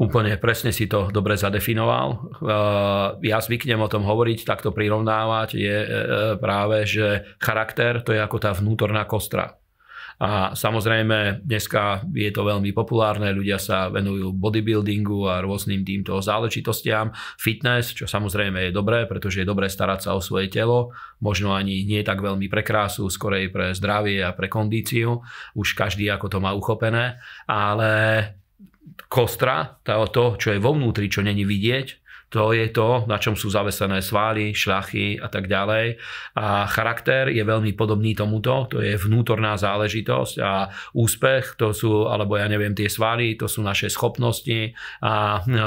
Úplne 0.01 0.41
presne 0.41 0.73
si 0.73 0.89
to 0.89 1.13
dobre 1.13 1.37
zadefinoval. 1.37 2.33
Ja 3.21 3.39
zvyknem 3.45 3.85
o 3.85 3.93
tom 3.93 4.09
hovoriť, 4.09 4.49
takto 4.49 4.73
prirovnávať 4.73 5.61
je 5.61 5.77
e, 5.77 5.87
e, 5.87 6.05
práve, 6.41 6.89
že 6.89 7.37
charakter 7.37 8.01
to 8.01 8.17
je 8.17 8.21
ako 8.25 8.41
tá 8.41 8.57
vnútorná 8.57 9.05
kostra. 9.05 9.61
A 10.21 10.53
samozrejme, 10.53 11.41
dneska 11.49 12.05
je 12.13 12.29
to 12.29 12.45
veľmi 12.45 12.77
populárne, 12.77 13.33
ľudia 13.33 13.57
sa 13.57 13.89
venujú 13.89 14.37
bodybuildingu 14.37 15.25
a 15.25 15.41
rôznym 15.41 15.81
týmto 15.81 16.21
záležitostiam. 16.21 17.17
Fitness, 17.41 17.97
čo 17.97 18.05
samozrejme 18.05 18.69
je 18.69 18.77
dobré, 18.77 19.09
pretože 19.09 19.41
je 19.41 19.49
dobré 19.49 19.73
starať 19.73 20.05
sa 20.05 20.11
o 20.13 20.21
svoje 20.21 20.53
telo, 20.53 20.93
možno 21.25 21.57
ani 21.57 21.89
nie 21.89 22.05
tak 22.05 22.21
veľmi 22.21 22.53
pre 22.53 22.61
krásu, 22.61 23.09
skorej 23.09 23.49
pre 23.49 23.73
zdravie 23.73 24.21
a 24.21 24.37
pre 24.37 24.53
kondíciu. 24.53 25.25
Už 25.57 25.73
každý 25.73 26.13
ako 26.13 26.29
to 26.29 26.39
má 26.45 26.53
uchopené, 26.53 27.17
ale 27.49 27.93
kostra, 29.09 29.81
to, 29.89 30.37
čo 30.37 30.53
je 30.53 30.61
vo 30.61 30.77
vnútri, 30.77 31.09
čo 31.09 31.25
není 31.25 31.49
vidieť, 31.49 32.00
To 32.31 32.55
je 32.55 32.71
to, 32.71 33.11
na 33.11 33.19
čom 33.19 33.35
sú 33.35 33.51
zavesené 33.51 33.99
svaly, 34.07 34.55
šľachy 34.55 35.19
a 35.19 35.27
tak 35.27 35.51
ďalej. 35.51 35.99
A 36.39 36.71
charakter 36.71 37.27
je 37.27 37.43
veľmi 37.43 37.75
podobný 37.75 38.15
tomuto, 38.15 38.71
to 38.71 38.79
je 38.79 38.95
vnútorná 38.95 39.59
záležitosť 39.59 40.35
a 40.39 40.71
úspech, 40.95 41.59
to 41.59 41.75
sú, 41.75 42.07
alebo 42.07 42.39
ja 42.39 42.47
neviem, 42.47 42.71
tie 42.71 42.87
svaly, 42.87 43.35
to 43.35 43.51
sú 43.51 43.67
naše 43.67 43.91
schopnosti 43.91 44.71
a 45.03 45.43
e, 45.43 45.59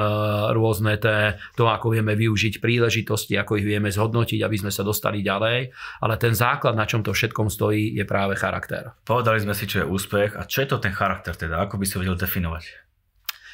rôzne 0.55 0.95
té, 1.03 1.35
to, 1.59 1.67
ako 1.67 1.99
vieme 1.99 2.15
využiť 2.15 2.63
príležitosti, 2.63 3.35
ako 3.35 3.59
ich 3.59 3.67
vieme 3.67 3.91
zhodnotiť, 3.91 4.39
aby 4.39 4.55
sme 4.55 4.71
sa 4.71 4.87
dostali 4.87 5.19
ďalej. 5.19 5.67
Ale 5.99 6.15
ten 6.15 6.31
základ, 6.31 6.79
na 6.79 6.87
čom 6.87 7.03
to 7.03 7.11
všetkom 7.11 7.51
stojí, 7.51 7.91
je 7.91 8.07
práve 8.07 8.39
charakter. 8.39 8.95
Povedali 9.03 9.43
sme 9.43 9.51
si, 9.51 9.67
čo 9.67 9.83
je 9.83 9.89
úspech 9.91 10.39
a 10.39 10.47
čo 10.47 10.63
je 10.63 10.71
to 10.71 10.77
ten 10.79 10.95
charakter 10.95 11.35
teda? 11.35 11.59
Ako 11.67 11.75
by 11.75 11.83
si 11.83 11.99
vedel 11.99 12.15
definovať? 12.15 12.83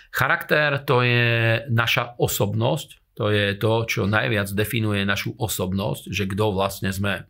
Charakter 0.10 0.82
to 0.86 1.06
je 1.06 1.66
naša 1.70 2.18
osobnosť, 2.18 2.99
to 3.20 3.28
je 3.36 3.60
to, 3.60 3.84
čo 3.84 4.02
najviac 4.08 4.48
definuje 4.56 5.04
našu 5.04 5.36
osobnosť, 5.36 6.08
že 6.08 6.24
kto 6.24 6.56
vlastne 6.56 6.96
sme. 6.96 7.28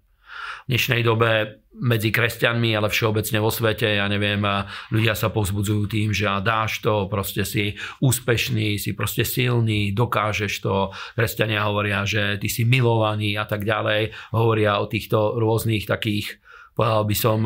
V 0.70 0.78
dnešnej 0.78 1.02
dobe 1.02 1.66
medzi 1.82 2.14
kresťanmi, 2.14 2.78
ale 2.78 2.94
všeobecne 2.94 3.42
vo 3.42 3.50
svete, 3.50 3.98
ja 3.98 4.06
neviem, 4.06 4.38
ľudia 4.94 5.18
sa 5.18 5.34
povzbudzujú 5.34 5.90
tým, 5.90 6.14
že 6.14 6.30
dáš 6.46 6.86
to, 6.86 7.10
proste 7.10 7.42
si 7.42 7.74
úspešný, 8.06 8.78
si 8.78 8.94
proste 8.94 9.26
silný, 9.26 9.90
dokážeš 9.90 10.62
to. 10.62 10.94
Kresťania 11.18 11.66
hovoria, 11.66 12.06
že 12.06 12.38
ty 12.38 12.54
si 12.54 12.70
milovaný 12.70 13.34
a 13.42 13.50
tak 13.50 13.66
ďalej. 13.66 14.14
Hovoria 14.30 14.78
o 14.78 14.86
týchto 14.86 15.42
rôznych 15.42 15.90
takých, 15.90 16.38
povedal 16.78 17.10
by 17.10 17.16
som, 17.18 17.40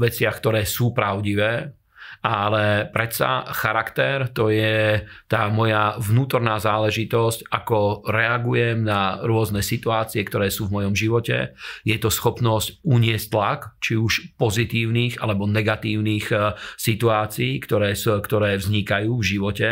veciach, 0.00 0.40
ktoré 0.40 0.64
sú 0.64 0.96
pravdivé, 0.96 1.76
ale 2.20 2.88
predsa 2.92 3.48
charakter 3.48 4.28
to 4.28 4.52
je 4.52 5.00
tá 5.24 5.48
moja 5.48 5.96
vnútorná 5.96 6.60
záležitosť, 6.60 7.48
ako 7.48 8.04
reagujem 8.04 8.84
na 8.84 9.24
rôzne 9.24 9.64
situácie, 9.64 10.20
ktoré 10.24 10.52
sú 10.52 10.68
v 10.68 10.80
mojom 10.80 10.94
živote. 10.96 11.56
Je 11.84 11.96
to 11.96 12.12
schopnosť 12.12 12.84
uniesť 12.84 13.26
tlak, 13.32 13.60
či 13.80 13.96
už 13.96 14.36
pozitívnych 14.36 15.16
alebo 15.24 15.48
negatívnych 15.48 16.26
e, 16.28 16.36
situácií, 16.76 17.56
ktoré, 17.64 17.96
ktoré 17.96 18.60
vznikajú 18.60 19.16
v 19.16 19.24
živote 19.24 19.70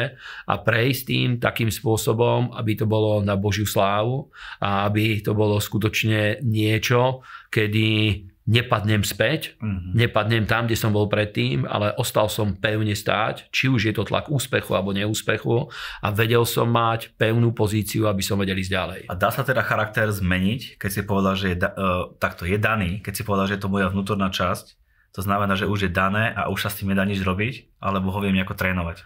a 0.48 0.54
prejsť 0.56 1.02
tým 1.04 1.28
takým 1.36 1.68
spôsobom, 1.68 2.56
aby 2.56 2.80
to 2.80 2.88
bolo 2.88 3.20
na 3.20 3.36
Božiu 3.36 3.68
slávu 3.68 4.32
a 4.64 4.88
aby 4.88 5.20
to 5.20 5.36
bolo 5.36 5.60
skutočne 5.60 6.40
niečo, 6.44 7.20
kedy 7.52 8.27
nepadnem 8.48 9.04
späť, 9.04 9.60
mm-hmm. 9.60 9.92
nepadnem 9.92 10.44
tam, 10.48 10.64
kde 10.64 10.80
som 10.80 10.88
bol 10.88 11.04
predtým, 11.04 11.68
ale 11.68 11.92
ostal 12.00 12.32
som 12.32 12.56
pevne 12.56 12.96
stáť, 12.96 13.52
či 13.52 13.68
už 13.68 13.92
je 13.92 13.94
to 13.94 14.08
tlak 14.08 14.32
úspechu 14.32 14.72
alebo 14.72 14.96
neúspechu 14.96 15.68
a 16.00 16.08
vedel 16.08 16.48
som 16.48 16.72
mať 16.72 17.12
pevnú 17.20 17.52
pozíciu, 17.52 18.08
aby 18.08 18.24
som 18.24 18.40
vedel 18.40 18.56
ísť 18.56 18.72
ďalej. 18.72 19.00
A 19.12 19.14
dá 19.14 19.28
sa 19.28 19.44
teda 19.44 19.60
charakter 19.60 20.08
zmeniť, 20.08 20.80
keď 20.80 20.90
si 20.90 21.00
povedal, 21.04 21.36
že 21.36 21.52
je, 21.52 21.56
uh, 21.60 22.08
takto 22.16 22.48
je 22.48 22.56
daný, 22.56 23.04
keď 23.04 23.12
si 23.20 23.22
povedal, 23.28 23.52
že 23.52 23.60
je 23.60 23.62
to 23.68 23.70
moja 23.70 23.92
vnútorná 23.92 24.32
časť, 24.32 24.80
to 25.12 25.20
znamená, 25.20 25.52
že 25.52 25.68
už 25.68 25.88
je 25.88 25.90
dané 25.92 26.32
a 26.32 26.48
už 26.48 26.64
sa 26.64 26.70
s 26.72 26.80
tým 26.80 26.92
nedá 26.92 27.04
nič 27.04 27.20
robiť, 27.20 27.80
alebo 27.84 28.12
ho 28.12 28.18
viem 28.24 28.32
nejako 28.32 28.56
trénovať. 28.56 29.04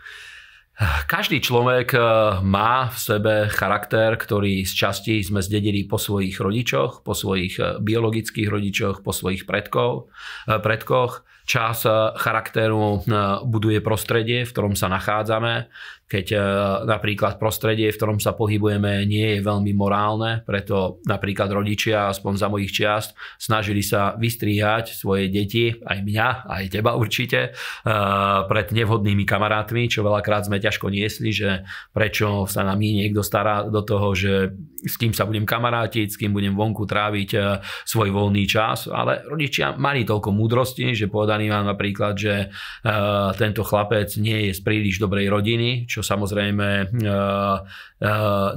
Každý 0.83 1.39
človek 1.39 1.95
eh, 1.95 2.03
má 2.43 2.91
v 2.91 2.99
sebe 2.99 3.35
charakter, 3.55 4.19
ktorý 4.19 4.67
z 4.67 4.73
časti 4.75 5.15
sme 5.23 5.39
zdedili 5.39 5.87
po 5.87 5.95
svojich 5.95 6.43
rodičoch, 6.43 7.07
po 7.07 7.15
svojich 7.15 7.55
eh, 7.63 7.79
biologických 7.79 8.49
rodičoch, 8.51 9.07
po 9.07 9.15
svojich 9.15 9.47
predkov, 9.47 10.11
eh, 10.51 10.59
predkoch. 10.59 11.23
Čas 11.43 11.83
charakteru 12.23 13.03
buduje 13.43 13.83
prostredie, 13.83 14.47
v 14.47 14.53
ktorom 14.55 14.79
sa 14.79 14.87
nachádzame 14.87 15.67
keď 16.13 16.27
e, 16.33 16.39
napríklad 16.85 17.41
prostredie, 17.41 17.89
v 17.89 17.97
ktorom 17.97 18.19
sa 18.21 18.37
pohybujeme, 18.37 19.09
nie 19.09 19.39
je 19.39 19.41
veľmi 19.41 19.73
morálne, 19.73 20.45
preto 20.45 21.01
napríklad 21.09 21.49
rodičia, 21.49 22.13
aspoň 22.13 22.33
za 22.37 22.49
mojich 22.53 22.73
čiast, 22.73 23.17
snažili 23.41 23.81
sa 23.81 24.13
vystríhať 24.21 24.93
svoje 24.93 25.33
deti, 25.33 25.73
aj 25.73 25.99
mňa, 26.05 26.29
aj 26.45 26.65
teba 26.69 27.01
určite, 27.01 27.57
e, 27.57 27.91
pred 28.45 28.67
nevhodnými 28.77 29.25
kamarátmi, 29.25 29.89
čo 29.89 30.05
veľakrát 30.05 30.53
sme 30.53 30.61
ťažko 30.61 30.93
niesli, 30.93 31.33
že 31.33 31.65
prečo 31.97 32.45
sa 32.45 32.61
na 32.61 32.77
mí 32.77 32.93
niekto 32.93 33.25
stará 33.25 33.65
do 33.65 33.81
toho, 33.81 34.13
že 34.13 34.53
s 34.85 35.01
kým 35.01 35.17
sa 35.17 35.25
budem 35.25 35.49
kamarátiť, 35.49 36.13
s 36.13 36.19
kým 36.21 36.37
budem 36.37 36.53
vonku 36.53 36.85
tráviť 36.85 37.31
e, 37.33 37.39
svoj 37.89 38.13
voľný 38.13 38.45
čas, 38.45 38.85
ale 38.85 39.25
rodičia 39.25 39.81
mali 39.81 40.05
toľko 40.05 40.29
múdrosti, 40.29 40.93
že 40.93 41.09
povedali 41.09 41.49
vám 41.49 41.73
napríklad, 41.73 42.15
že 42.19 42.35
tento 43.39 43.63
chlapec 43.63 44.11
nie 44.19 44.51
je 44.51 44.53
z 44.59 44.61
príliš 44.61 44.99
dobrej 44.99 45.31
rodiny, 45.31 45.87
čo 45.87 46.02
samozrejme 46.03 46.69
e, 46.69 46.85
e, 46.85 47.17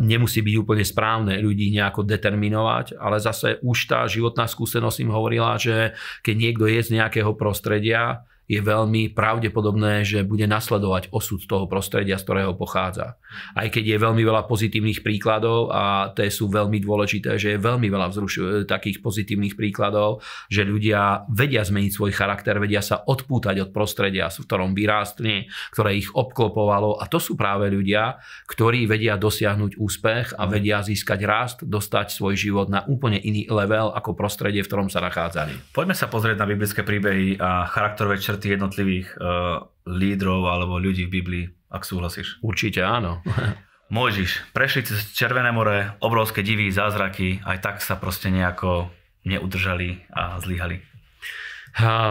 nemusí 0.03 0.43
byť 0.43 0.55
úplne 0.59 0.83
správne 0.83 1.39
ľudí 1.39 1.71
nejako 1.71 2.03
determinovať, 2.03 2.99
ale 2.99 3.23
zase 3.23 3.61
už 3.63 3.77
tá 3.87 4.03
životná 4.09 4.49
skúsenosť 4.49 4.97
im 5.05 5.13
hovorila, 5.13 5.55
že 5.55 5.95
keď 6.25 6.35
niekto 6.35 6.65
je 6.67 6.81
z 6.81 6.89
nejakého 6.99 7.31
prostredia, 7.37 8.25
je 8.45 8.61
veľmi 8.61 9.13
pravdepodobné, 9.13 10.05
že 10.05 10.21
bude 10.21 10.45
nasledovať 10.45 11.09
osud 11.09 11.41
toho 11.45 11.65
prostredia, 11.65 12.21
z 12.21 12.25
ktorého 12.25 12.53
pochádza. 12.53 13.17
Aj 13.57 13.67
keď 13.67 13.95
je 13.95 14.03
veľmi 14.05 14.21
veľa 14.21 14.45
pozitívnych 14.45 15.01
príkladov 15.01 15.73
a 15.73 16.13
tie 16.13 16.29
sú 16.29 16.47
veľmi 16.47 16.77
dôležité, 16.77 17.41
že 17.41 17.57
je 17.57 17.59
veľmi 17.59 17.89
veľa 17.89 18.07
vzruš- 18.13 18.69
takých 18.69 19.01
pozitívnych 19.01 19.57
príkladov, 19.57 20.21
že 20.47 20.61
ľudia 20.61 21.25
vedia 21.31 21.65
zmeniť 21.65 21.91
svoj 21.91 22.11
charakter, 22.13 22.61
vedia 22.61 22.85
sa 22.85 23.01
odpútať 23.01 23.65
od 23.65 23.69
prostredia, 23.73 24.29
v 24.29 24.45
ktorom 24.45 24.77
vyrástli, 24.77 25.49
ktoré 25.73 25.97
ich 25.97 26.13
obklopovalo 26.13 27.01
a 27.01 27.09
to 27.09 27.17
sú 27.17 27.33
práve 27.33 27.67
ľudia, 27.73 28.21
ktorí 28.45 28.85
vedia 28.85 29.17
dosiahnuť 29.17 29.81
úspech 29.81 30.37
a 30.37 30.43
vedia 30.45 30.85
získať 30.85 31.19
rast, 31.25 31.57
dostať 31.65 32.13
svoj 32.13 32.37
život 32.37 32.67
na 32.69 32.85
úplne 32.85 33.17
iný 33.17 33.49
level 33.49 33.89
ako 33.91 34.13
prostredie, 34.13 34.61
v 34.61 34.69
ktorom 34.69 34.89
sa 34.91 35.01
nachádzali. 35.01 35.73
Poďme 35.73 35.97
sa 35.97 36.05
pozrieť 36.05 36.37
na 36.39 36.49
biblické 36.49 36.85
príbehy 36.85 37.41
a 37.41 37.65
charakterové 37.71 38.21
črty 38.35 38.59
jednotlivých 38.59 39.15
uh, 39.15 39.63
lídrov 39.87 40.43
alebo 40.43 40.75
ľudí 40.75 41.07
v 41.07 41.15
Biblii, 41.23 41.45
ak 41.71 41.87
súhlasíš. 41.87 42.43
Určite 42.43 42.83
áno. 42.83 43.23
Mojžiš, 43.95 44.51
prešli 44.51 44.83
cez 44.83 45.15
Červené 45.15 45.55
more, 45.55 45.95
obrovské 46.03 46.43
divy, 46.43 46.67
zázraky, 46.67 47.39
aj 47.47 47.57
tak 47.63 47.75
sa 47.79 47.95
proste 47.95 48.27
nejako 48.27 48.91
neudržali 49.23 50.03
a 50.11 50.35
zlyhali. 50.43 50.83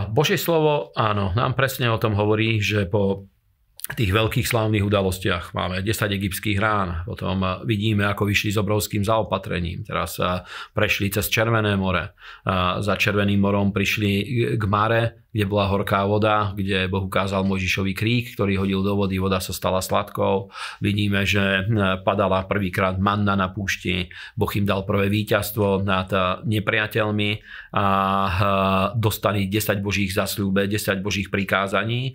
Božie 0.08 0.40
slovo, 0.40 0.96
áno, 0.96 1.36
nám 1.36 1.58
presne 1.58 1.88
o 1.92 1.98
tom 1.98 2.16
hovorí, 2.16 2.60
že 2.60 2.88
po 2.88 3.28
tých 3.92 4.16
veľkých 4.16 4.48
slávnych 4.48 4.80
udalostiach. 4.80 5.52
Máme 5.52 5.84
10 5.84 6.08
egyptských 6.08 6.56
rán, 6.56 7.04
potom 7.04 7.44
vidíme, 7.68 8.08
ako 8.08 8.24
vyšli 8.24 8.56
s 8.56 8.60
obrovským 8.60 9.04
zaopatrením. 9.04 9.84
Teraz 9.84 10.16
sa 10.16 10.48
prešli 10.72 11.12
cez 11.12 11.28
Červené 11.28 11.76
more. 11.76 12.16
Za 12.80 12.94
Červeným 12.96 13.44
morom 13.44 13.76
prišli 13.76 14.12
k 14.56 14.64
Mare, 14.64 15.23
kde 15.34 15.44
bola 15.50 15.66
horká 15.66 16.06
voda, 16.06 16.54
kde 16.54 16.86
Boh 16.86 17.10
ukázal 17.10 17.42
Mojžišový 17.42 17.90
krík, 17.90 18.38
ktorý 18.38 18.62
hodil 18.62 18.86
do 18.86 18.94
vody, 18.94 19.18
voda 19.18 19.42
sa 19.42 19.50
stala 19.50 19.82
sladkou. 19.82 20.54
Vidíme, 20.78 21.26
že 21.26 21.66
hm, 21.66 22.06
padala 22.06 22.46
prvýkrát 22.46 22.94
manna 23.02 23.34
na 23.34 23.50
púšti, 23.50 24.14
Boh 24.38 24.50
im 24.54 24.62
dal 24.62 24.86
prvé 24.86 25.10
víťazstvo 25.10 25.82
nad 25.82 26.06
hm, 26.06 26.46
nepriateľmi 26.46 27.30
a 27.74 27.86
hm, 28.30 29.02
dostali 29.02 29.50
10 29.50 29.82
božích 29.82 30.14
zasľúbe, 30.14 30.70
10 30.70 31.02
božích 31.02 31.28
prikázaní 31.34 32.14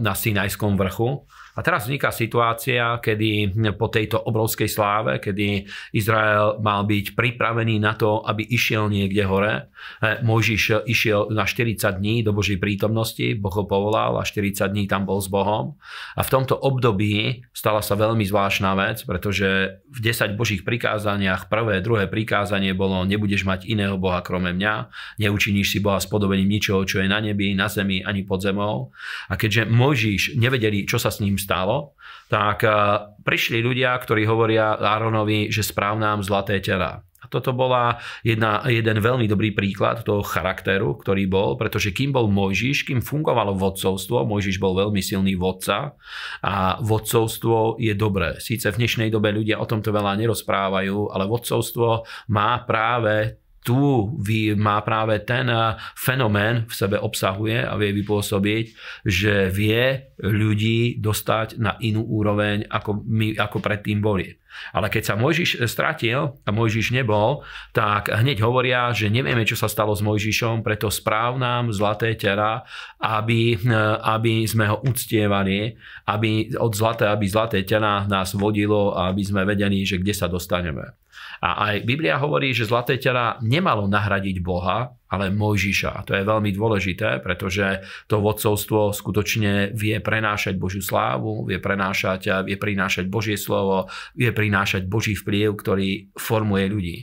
na 0.00 0.16
Sinajskom 0.16 0.80
vrchu. 0.80 1.28
A 1.56 1.64
teraz 1.64 1.88
vzniká 1.88 2.12
situácia, 2.12 3.00
kedy 3.00 3.56
po 3.80 3.88
tejto 3.88 4.20
obrovskej 4.20 4.68
sláve, 4.68 5.16
kedy 5.16 5.64
Izrael 5.96 6.60
mal 6.60 6.84
byť 6.84 7.16
pripravený 7.16 7.80
na 7.80 7.96
to, 7.96 8.20
aby 8.20 8.44
išiel 8.44 8.92
niekde 8.92 9.24
hore. 9.24 9.72
E, 10.04 10.20
Mojžiš 10.20 10.84
išiel 10.84 11.32
na 11.32 11.48
40 11.48 11.80
dní 11.96 12.20
do 12.20 12.36
Božej 12.36 12.60
prítomnosti, 12.60 13.32
Boh 13.40 13.52
ho 13.56 13.64
povolal 13.64 14.20
a 14.20 14.28
40 14.28 14.68
dní 14.68 14.84
tam 14.84 15.08
bol 15.08 15.16
s 15.16 15.32
Bohom. 15.32 15.80
A 16.12 16.20
v 16.20 16.32
tomto 16.32 16.60
období 16.60 17.48
stala 17.56 17.80
sa 17.80 17.96
veľmi 17.96 18.28
zvláštna 18.28 18.76
vec, 18.76 19.00
pretože 19.08 19.80
v 19.88 19.98
10 20.04 20.36
Božích 20.36 20.60
prikázaniach 20.60 21.48
prvé, 21.48 21.80
druhé 21.80 22.04
prikázanie 22.04 22.76
bolo 22.76 23.00
nebudeš 23.08 23.48
mať 23.48 23.64
iného 23.64 23.96
Boha 23.96 24.20
krome 24.20 24.52
mňa, 24.52 24.92
neučiníš 25.16 25.72
si 25.72 25.78
Boha 25.80 25.98
podobením 26.06 26.52
ničoho, 26.52 26.84
čo 26.84 27.00
je 27.00 27.08
na 27.08 27.18
nebi, 27.18 27.56
na 27.56 27.72
zemi 27.72 28.04
ani 28.04 28.22
pod 28.22 28.44
zemou. 28.44 28.92
A 29.32 29.40
keďže 29.40 29.64
Mojžiš 29.66 30.36
nevedeli, 30.36 30.84
čo 30.84 31.00
sa 31.00 31.08
s 31.08 31.24
ním 31.24 31.40
stalo, 31.46 31.94
tak 32.26 32.66
eh, 32.66 32.74
prišli 33.22 33.62
ľudia, 33.62 33.94
ktorí 33.94 34.26
hovoria 34.26 34.74
Áronovi, 34.74 35.54
že 35.54 35.62
správ 35.62 35.94
nám 36.02 36.26
zlaté 36.26 36.58
tela. 36.58 37.06
A 37.26 37.26
toto 37.26 37.50
bola 37.50 37.98
jedna, 38.22 38.62
jeden 38.70 39.02
veľmi 39.02 39.26
dobrý 39.26 39.50
príklad 39.50 40.06
toho 40.06 40.22
charakteru, 40.22 40.94
ktorý 40.94 41.26
bol, 41.26 41.58
pretože 41.58 41.90
kým 41.90 42.14
bol 42.14 42.30
Mojžiš, 42.30 42.86
kým 42.86 43.02
fungovalo 43.02 43.58
vodcovstvo, 43.58 44.22
Mojžiš 44.22 44.62
bol 44.62 44.78
veľmi 44.78 45.02
silný 45.02 45.34
vodca 45.34 45.98
a 46.38 46.78
vodcovstvo 46.78 47.82
je 47.82 47.98
dobré. 47.98 48.38
Síce 48.38 48.70
v 48.70 48.78
dnešnej 48.78 49.10
dobe 49.10 49.34
ľudia 49.34 49.58
o 49.58 49.66
tomto 49.66 49.90
veľa 49.90 50.14
nerozprávajú, 50.22 51.10
ale 51.10 51.26
vodcovstvo 51.26 52.06
má 52.30 52.62
práve 52.62 53.42
tu 53.66 54.14
má 54.54 54.78
práve 54.86 55.18
ten 55.26 55.50
eh, 55.50 55.74
fenomén 55.98 56.70
v 56.70 56.74
sebe 56.78 57.02
obsahuje 57.02 57.66
a 57.66 57.74
vie 57.74 57.90
vypôsobiť, 57.90 58.64
že 59.02 59.50
vie 59.50 60.14
ľudí 60.22 61.02
dostať 61.02 61.58
na 61.58 61.74
inú 61.82 62.06
úroveň, 62.06 62.70
ako 62.70 63.02
my 63.02 63.34
ako 63.34 63.58
predtým 63.58 63.98
boli. 63.98 64.38
Ale 64.72 64.88
keď 64.88 65.02
sa 65.04 65.14
Mojžiš 65.20 65.68
stratil 65.68 66.32
a 66.32 66.48
Mojžiš 66.48 66.96
nebol, 66.96 67.44
tak 67.76 68.08
hneď 68.08 68.40
hovoria, 68.40 68.88
že 68.92 69.12
nevieme, 69.12 69.44
čo 69.44 69.52
sa 69.52 69.68
stalo 69.68 69.92
s 69.92 70.00
Mojžišom, 70.00 70.64
preto 70.64 70.88
správ 70.88 71.36
nám 71.36 71.76
zlaté 71.76 72.16
tela, 72.16 72.64
aby, 72.96 73.60
aby 74.00 74.48
sme 74.48 74.64
ho 74.72 74.80
uctievali, 74.80 75.76
aby 76.08 76.56
od 76.56 76.72
zlaté, 76.72 77.04
aby 77.04 77.28
zlaté 77.28 77.68
tela 77.68 78.08
nás 78.08 78.32
vodilo 78.32 78.96
a 78.96 79.12
aby 79.12 79.22
sme 79.24 79.44
vedeli, 79.44 79.84
že 79.84 80.00
kde 80.00 80.14
sa 80.16 80.24
dostaneme. 80.24 80.96
A 81.40 81.72
aj 81.72 81.84
Biblia 81.84 82.16
hovorí, 82.16 82.56
že 82.56 82.68
zlaté 82.68 82.96
tela 82.96 83.36
nemalo 83.44 83.84
nahradiť 83.86 84.36
Boha, 84.40 84.96
ale 85.06 85.30
Mojžiša. 85.30 85.90
A 85.92 86.00
to 86.02 86.12
je 86.18 86.26
veľmi 86.26 86.50
dôležité, 86.50 87.22
pretože 87.22 87.84
to 88.10 88.18
vodcovstvo 88.18 88.90
skutočne 88.90 89.70
vie 89.76 90.02
prenášať 90.02 90.58
Božiu 90.58 90.82
slávu, 90.82 91.46
vie, 91.46 91.62
prenášať, 91.62 92.42
vie 92.42 92.58
prinášať 92.58 93.06
Božie 93.06 93.38
slovo, 93.38 93.86
vie 94.18 94.34
prinášať 94.34 94.88
Boží 94.90 95.14
vplyv, 95.14 95.54
ktorý 95.56 96.10
formuje 96.18 96.64
ľudí. 96.66 96.98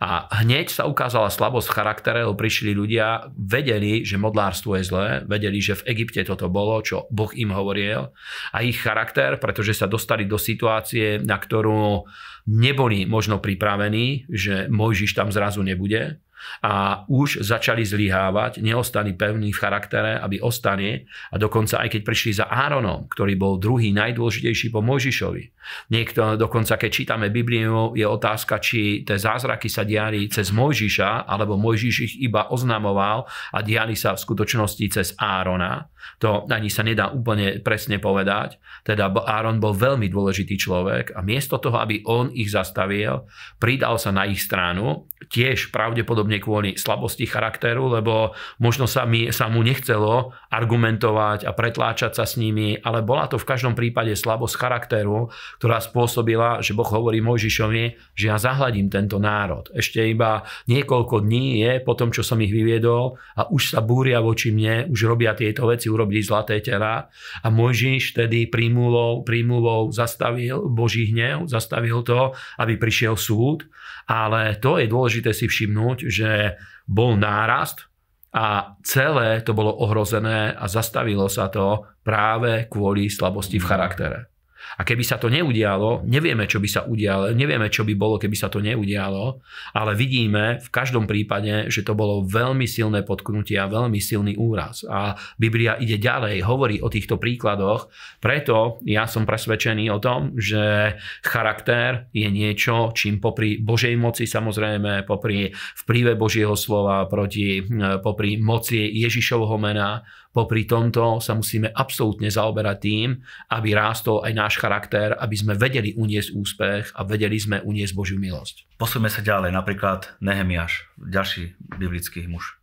A 0.00 0.28
hneď 0.42 0.72
sa 0.72 0.84
ukázala 0.88 1.32
slabosť 1.32 1.68
v 1.68 1.76
charaktere, 1.76 2.18
lebo 2.24 2.36
prišli 2.36 2.72
ľudia, 2.76 3.32
vedeli, 3.34 4.02
že 4.02 4.20
modlárstvo 4.20 4.76
je 4.78 4.84
zlé, 4.84 5.08
vedeli, 5.24 5.58
že 5.62 5.78
v 5.80 5.96
Egypte 5.96 6.22
toto 6.26 6.52
bolo, 6.52 6.80
čo 6.84 7.08
Boh 7.08 7.30
im 7.32 7.54
hovoril. 7.54 8.12
A 8.52 8.58
ich 8.64 8.80
charakter, 8.80 9.40
pretože 9.40 9.76
sa 9.76 9.88
dostali 9.88 10.28
do 10.28 10.36
situácie, 10.36 11.20
na 11.22 11.38
ktorú 11.38 12.04
neboli 12.48 13.06
možno 13.06 13.38
pripravení, 13.38 14.26
že 14.28 14.66
Mojžiš 14.68 15.14
tam 15.14 15.30
zrazu 15.30 15.62
nebude, 15.62 16.22
a 16.62 17.04
už 17.06 17.42
začali 17.42 17.86
zlyhávať, 17.86 18.58
neostali 18.62 19.14
pevní 19.14 19.54
v 19.54 19.60
charaktere, 19.62 20.18
aby 20.18 20.42
ostane 20.42 21.06
a 21.30 21.38
dokonca 21.38 21.78
aj 21.78 21.88
keď 21.94 22.02
prišli 22.02 22.32
za 22.42 22.46
Áronom, 22.50 23.06
ktorý 23.06 23.38
bol 23.38 23.62
druhý 23.62 23.94
najdôležitejší 23.94 24.74
po 24.74 24.82
Mojžišovi. 24.82 25.44
Niekto, 25.90 26.36
dokonca 26.36 26.76
keď 26.76 26.90
čítame 26.90 27.26
Bibliu, 27.32 27.94
je 27.94 28.06
otázka, 28.06 28.58
či 28.58 29.02
tie 29.06 29.16
zázraky 29.18 29.68
sa 29.70 29.86
diali 29.86 30.26
cez 30.28 30.50
Mojžiša, 30.50 31.26
alebo 31.26 31.58
Mojžiš 31.58 31.96
ich 32.02 32.14
iba 32.22 32.50
oznamoval 32.50 33.26
a 33.52 33.58
diali 33.60 33.94
sa 33.94 34.14
v 34.14 34.22
skutočnosti 34.22 34.84
cez 34.92 35.08
Árona. 35.18 35.88
To 36.18 36.46
ani 36.50 36.70
sa 36.70 36.82
nedá 36.82 37.10
úplne 37.10 37.62
presne 37.62 38.02
povedať. 38.02 38.58
Teda 38.82 39.06
Áron 39.10 39.62
bol 39.62 39.74
veľmi 39.74 40.10
dôležitý 40.10 40.58
človek 40.58 41.14
a 41.14 41.22
miesto 41.22 41.58
toho, 41.62 41.78
aby 41.78 42.02
on 42.06 42.34
ich 42.34 42.50
zastavil, 42.50 43.26
pridal 43.62 43.98
sa 43.98 44.10
na 44.10 44.26
ich 44.26 44.42
stranu, 44.42 45.06
tiež 45.30 45.70
pravdepodobne 45.70 46.42
kvôli 46.42 46.74
slabosti 46.74 47.24
charakteru, 47.30 47.86
lebo 47.94 48.34
možno 48.58 48.90
sa, 48.90 49.06
mi, 49.06 49.30
sa 49.30 49.46
mu 49.46 49.62
nechcelo 49.62 50.34
argumentovať 50.50 51.46
a 51.46 51.54
pretláčať 51.54 52.18
sa 52.18 52.24
s 52.26 52.34
nimi, 52.34 52.74
ale 52.82 53.06
bola 53.06 53.30
to 53.30 53.38
v 53.38 53.48
každom 53.48 53.78
prípade 53.78 54.12
slabosť 54.18 54.54
charakteru, 54.58 55.30
ktorá 55.58 55.82
spôsobila, 55.82 56.62
že 56.64 56.72
Boh 56.72 56.86
hovorí 56.86 57.20
Mojžišovi, 57.20 58.14
že 58.16 58.24
ja 58.30 58.36
zahladím 58.40 58.88
tento 58.88 59.20
národ. 59.20 59.68
Ešte 59.74 60.04
iba 60.04 60.46
niekoľko 60.70 61.24
dní 61.24 61.64
je 61.64 61.72
po 61.84 61.92
tom, 61.98 62.14
čo 62.14 62.24
som 62.24 62.40
ich 62.40 62.52
vyviedol 62.52 63.18
a 63.36 63.48
už 63.48 63.76
sa 63.76 63.80
búria 63.84 64.22
voči 64.22 64.54
mne, 64.54 64.88
už 64.88 65.10
robia 65.10 65.36
tieto 65.36 65.68
veci, 65.68 65.92
urobili 65.92 66.24
zlaté 66.24 66.64
tela 66.64 67.08
a 67.42 67.46
Mojžiš 67.52 68.16
tedy 68.16 68.48
prímluvou, 68.48 69.26
prímluvou 69.26 69.92
zastavil 69.92 70.64
Boží 70.70 71.12
hnev, 71.12 71.50
zastavil 71.50 72.00
to, 72.06 72.32
aby 72.56 72.80
prišiel 72.80 73.18
súd, 73.18 73.68
ale 74.08 74.56
to 74.58 74.80
je 74.80 74.86
dôležité 74.88 75.30
si 75.36 75.46
všimnúť, 75.46 75.98
že 76.08 76.58
bol 76.88 77.14
nárast 77.14 77.86
a 78.32 78.76
celé 78.80 79.44
to 79.44 79.52
bolo 79.52 79.76
ohrozené 79.84 80.56
a 80.56 80.64
zastavilo 80.64 81.28
sa 81.28 81.52
to 81.52 81.84
práve 82.00 82.66
kvôli 82.72 83.12
slabosti 83.12 83.60
v 83.60 83.68
charaktere. 83.68 84.31
A 84.78 84.82
keby 84.86 85.04
sa 85.04 85.20
to 85.20 85.28
neudialo, 85.28 86.06
nevieme, 86.08 86.48
čo 86.48 86.58
by 86.58 86.68
sa 86.68 86.80
udialo, 86.88 87.34
nevieme, 87.36 87.68
čo 87.68 87.84
by 87.84 87.94
bolo, 87.94 88.16
keby 88.16 88.36
sa 88.36 88.48
to 88.48 88.64
neudialo, 88.64 89.44
ale 89.76 89.92
vidíme 89.92 90.58
v 90.58 90.68
každom 90.72 91.04
prípade, 91.04 91.68
že 91.68 91.84
to 91.84 91.92
bolo 91.92 92.24
veľmi 92.24 92.64
silné 92.64 93.04
potknutie 93.04 93.60
a 93.60 93.68
veľmi 93.68 94.00
silný 94.00 94.34
úraz. 94.40 94.86
A 94.88 95.14
Biblia 95.36 95.76
ide 95.76 96.00
ďalej, 96.00 96.44
hovorí 96.46 96.80
o 96.80 96.88
týchto 96.88 97.20
príkladoch, 97.20 97.92
preto 98.18 98.80
ja 98.88 99.04
som 99.04 99.28
presvedčený 99.28 99.92
o 99.92 99.98
tom, 100.00 100.34
že 100.40 100.96
charakter 101.20 102.08
je 102.16 102.28
niečo, 102.32 102.90
čím 102.96 103.20
popri 103.20 103.60
Božej 103.60 103.94
moci 103.98 104.24
samozrejme, 104.24 105.04
popri 105.04 105.52
vplyve 105.84 106.16
Božieho 106.16 106.56
slova, 106.56 107.04
proti, 107.06 107.60
popri 108.00 108.40
moci 108.40 108.88
Ježišovho 108.88 109.56
mena, 109.60 110.02
Popri 110.32 110.64
tomto 110.64 111.20
sa 111.20 111.36
musíme 111.36 111.68
absolútne 111.68 112.32
zaoberať 112.32 112.76
tým, 112.80 113.20
aby 113.52 113.76
rástol 113.76 114.24
aj 114.24 114.32
náš 114.32 114.54
charakter, 114.56 115.12
aby 115.12 115.36
sme 115.36 115.60
vedeli 115.60 115.92
uniesť 115.92 116.32
úspech 116.32 116.84
a 116.96 117.04
vedeli 117.04 117.36
sme 117.36 117.60
uniesť 117.60 117.92
Božiu 117.92 118.16
milosť. 118.16 118.80
Posúme 118.80 119.12
sa 119.12 119.20
ďalej, 119.20 119.52
napríklad 119.52 120.16
Nehemiáš, 120.24 120.88
ďalší 120.96 121.60
biblický 121.76 122.24
muž. 122.32 122.56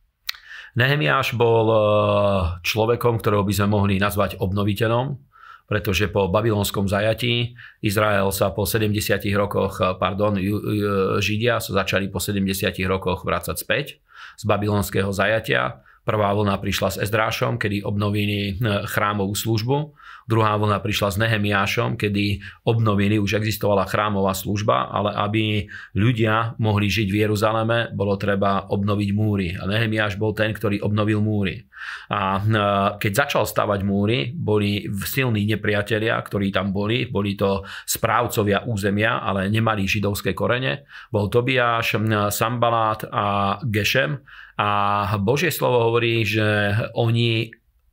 Nehemiáš 0.74 1.38
bol 1.38 1.68
eh, 1.70 1.80
človekom, 2.66 3.22
ktorého 3.22 3.46
by 3.46 3.54
sme 3.54 3.68
mohli 3.70 4.02
nazvať 4.02 4.42
obnoviteľom, 4.42 5.30
pretože 5.70 6.10
po 6.10 6.26
babylonskom 6.26 6.90
zajatí 6.90 7.54
Izrael 7.86 8.34
sa 8.34 8.50
po 8.50 8.66
70 8.66 8.98
rokoch, 9.38 9.78
eh, 9.78 9.94
pardon, 9.94 10.42
Židia 11.22 11.62
sa 11.62 11.86
začali 11.86 12.10
po 12.10 12.18
70 12.18 12.82
rokoch 12.90 13.22
vrácať 13.22 13.62
späť 13.62 14.02
z 14.42 14.44
babylonského 14.50 15.14
zajatia 15.14 15.86
Prvá 16.10 16.34
vlna 16.34 16.58
prišla 16.58 16.90
s 16.90 16.98
Ezdrášom, 17.06 17.62
kedy 17.62 17.86
obnovili 17.86 18.58
e, 18.58 18.82
chrámovú 18.90 19.38
službu. 19.38 19.94
Druhá 20.30 20.54
vlna 20.62 20.78
prišla 20.78 21.10
s 21.10 21.18
Nehemiášom, 21.18 21.98
kedy 21.98 22.38
obnovili, 22.70 23.18
už 23.18 23.42
existovala 23.42 23.90
chrámová 23.90 24.38
služba, 24.38 24.94
ale 24.94 25.10
aby 25.18 25.44
ľudia 25.98 26.54
mohli 26.62 26.86
žiť 26.86 27.10
v 27.10 27.20
Jeruzaleme, 27.26 27.90
bolo 27.98 28.14
treba 28.14 28.70
obnoviť 28.70 29.10
múry. 29.10 29.58
A 29.58 29.66
Nehemiáš 29.66 30.22
bol 30.22 30.38
ten, 30.38 30.54
ktorý 30.54 30.86
obnovil 30.86 31.18
múry. 31.26 31.66
A 32.14 32.38
e, 32.38 32.42
keď 33.02 33.12
začal 33.26 33.44
stavať 33.50 33.82
múry, 33.82 34.30
boli 34.30 34.86
silní 35.02 35.50
nepriatelia, 35.50 36.22
ktorí 36.22 36.54
tam 36.54 36.70
boli. 36.70 37.10
Boli 37.10 37.34
to 37.34 37.66
správcovia 37.90 38.70
územia, 38.70 39.26
ale 39.26 39.50
nemali 39.50 39.90
židovské 39.90 40.38
korene. 40.38 40.86
Bol 41.10 41.34
Tobiáš, 41.34 41.98
Sambalát 42.30 43.02
a 43.10 43.58
Gešem 43.66 44.22
a 44.60 44.70
Božie 45.24 45.56
slovo 45.56 45.88
hovorí, 45.88 46.28
že 46.28 46.76
oni 47.00 47.48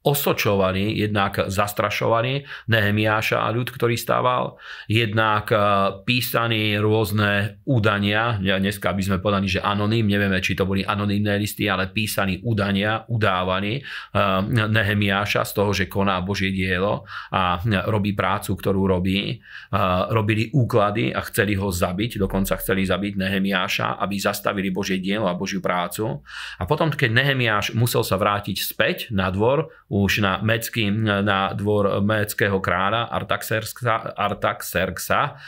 osočovali, 0.06 1.02
jednak 1.02 1.50
zastrašovali 1.50 2.46
Nehemiáša 2.70 3.42
a 3.42 3.50
ľud, 3.50 3.66
ktorý 3.74 3.98
stával, 3.98 4.54
jednak 4.86 5.50
e, 5.50 5.58
písaní 6.06 6.78
rôzne 6.78 7.58
údania, 7.66 8.38
dneska 8.38 8.94
by 8.94 9.02
sme 9.02 9.18
povedali, 9.18 9.50
že 9.50 9.58
anonym, 9.58 10.06
nevieme, 10.06 10.38
či 10.38 10.54
to 10.54 10.62
boli 10.62 10.86
anonymné 10.86 11.42
listy, 11.42 11.66
ale 11.66 11.90
písaní 11.90 12.38
údania, 12.46 13.02
udávaní 13.10 13.82
e, 13.82 13.82
Nehemiáša 14.46 15.42
z 15.42 15.52
toho, 15.52 15.74
že 15.74 15.90
koná 15.90 16.22
Božie 16.22 16.54
dielo 16.54 17.02
a 17.34 17.58
robí 17.90 18.14
prácu, 18.14 18.54
ktorú 18.54 18.86
robí. 18.86 19.42
Robili 20.12 20.52
úklady 20.52 21.10
a 21.10 21.20
chceli 21.26 21.58
ho 21.58 21.68
zabiť, 21.72 22.20
dokonca 22.20 22.56
chceli 22.60 22.86
zabiť 22.86 23.18
Nehemiáša, 23.18 23.98
aby 23.98 24.16
zastavili 24.20 24.70
Božie 24.70 25.02
dielo 25.02 25.26
a 25.26 25.34
Božiu 25.34 25.58
prácu. 25.58 26.22
A 26.60 26.64
potom, 26.64 26.92
keď 26.92 27.10
Nehemiáš 27.10 27.74
musel 27.74 28.06
sa 28.06 28.20
vrátiť 28.20 28.56
späť 28.62 28.98
na 29.10 29.32
dvor, 29.32 29.72
už 30.04 30.20
na, 30.20 30.38
Mecký, 30.44 30.92
na 30.92 31.52
dvor 31.56 32.04
meckého 32.04 32.60
kráľa 32.60 33.08
Artaxerxa, 33.08 34.12
Artaxerxa 34.12 35.40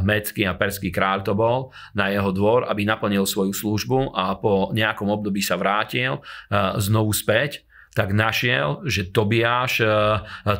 mecký 0.00 0.48
a 0.48 0.56
perský 0.56 0.88
kráľ 0.88 1.18
to 1.26 1.32
bol, 1.36 1.74
na 1.92 2.08
jeho 2.08 2.32
dvor, 2.32 2.64
aby 2.66 2.88
naplnil 2.88 3.28
svoju 3.28 3.52
službu 3.52 4.16
a 4.16 4.36
po 4.40 4.72
nejakom 4.72 5.08
období 5.12 5.44
sa 5.44 5.60
vrátil 5.60 6.24
znovu 6.80 7.12
späť 7.12 7.62
tak 7.90 8.14
našiel, 8.14 8.86
že 8.86 9.10
Tobiáš, 9.10 9.82
e, 9.82 9.94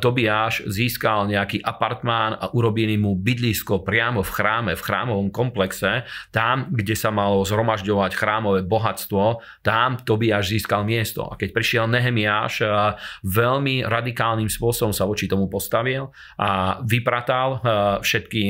Tobiáš 0.03 0.67
získal 0.67 1.31
nejaký 1.31 1.63
apartmán 1.63 2.35
a 2.35 2.51
urobili 2.51 2.99
mu 2.99 3.15
bydlisko 3.15 3.87
priamo 3.87 4.27
v 4.27 4.31
chráme, 4.35 4.73
v 4.75 4.83
chrámovom 4.83 5.31
komplexe, 5.31 6.03
tam, 6.35 6.67
kde 6.75 6.99
sa 6.99 7.15
malo 7.15 7.47
zhromažďovať 7.47 8.19
chrámové 8.19 8.67
bohatstvo, 8.67 9.47
tam 9.63 10.03
Tobiáš 10.03 10.59
získal 10.59 10.83
miesto. 10.83 11.23
A 11.31 11.39
keď 11.39 11.55
prišiel 11.55 11.85
Nehemiáš, 11.87 12.67
e, 12.67 12.99
veľmi 13.23 13.87
radikálnym 13.87 14.51
spôsobom 14.51 14.91
sa 14.91 15.07
voči 15.07 15.31
tomu 15.31 15.47
postavil 15.47 16.11
a 16.35 16.83
vypratal 16.83 17.49
e, 17.55 17.59
všetky 18.03 18.43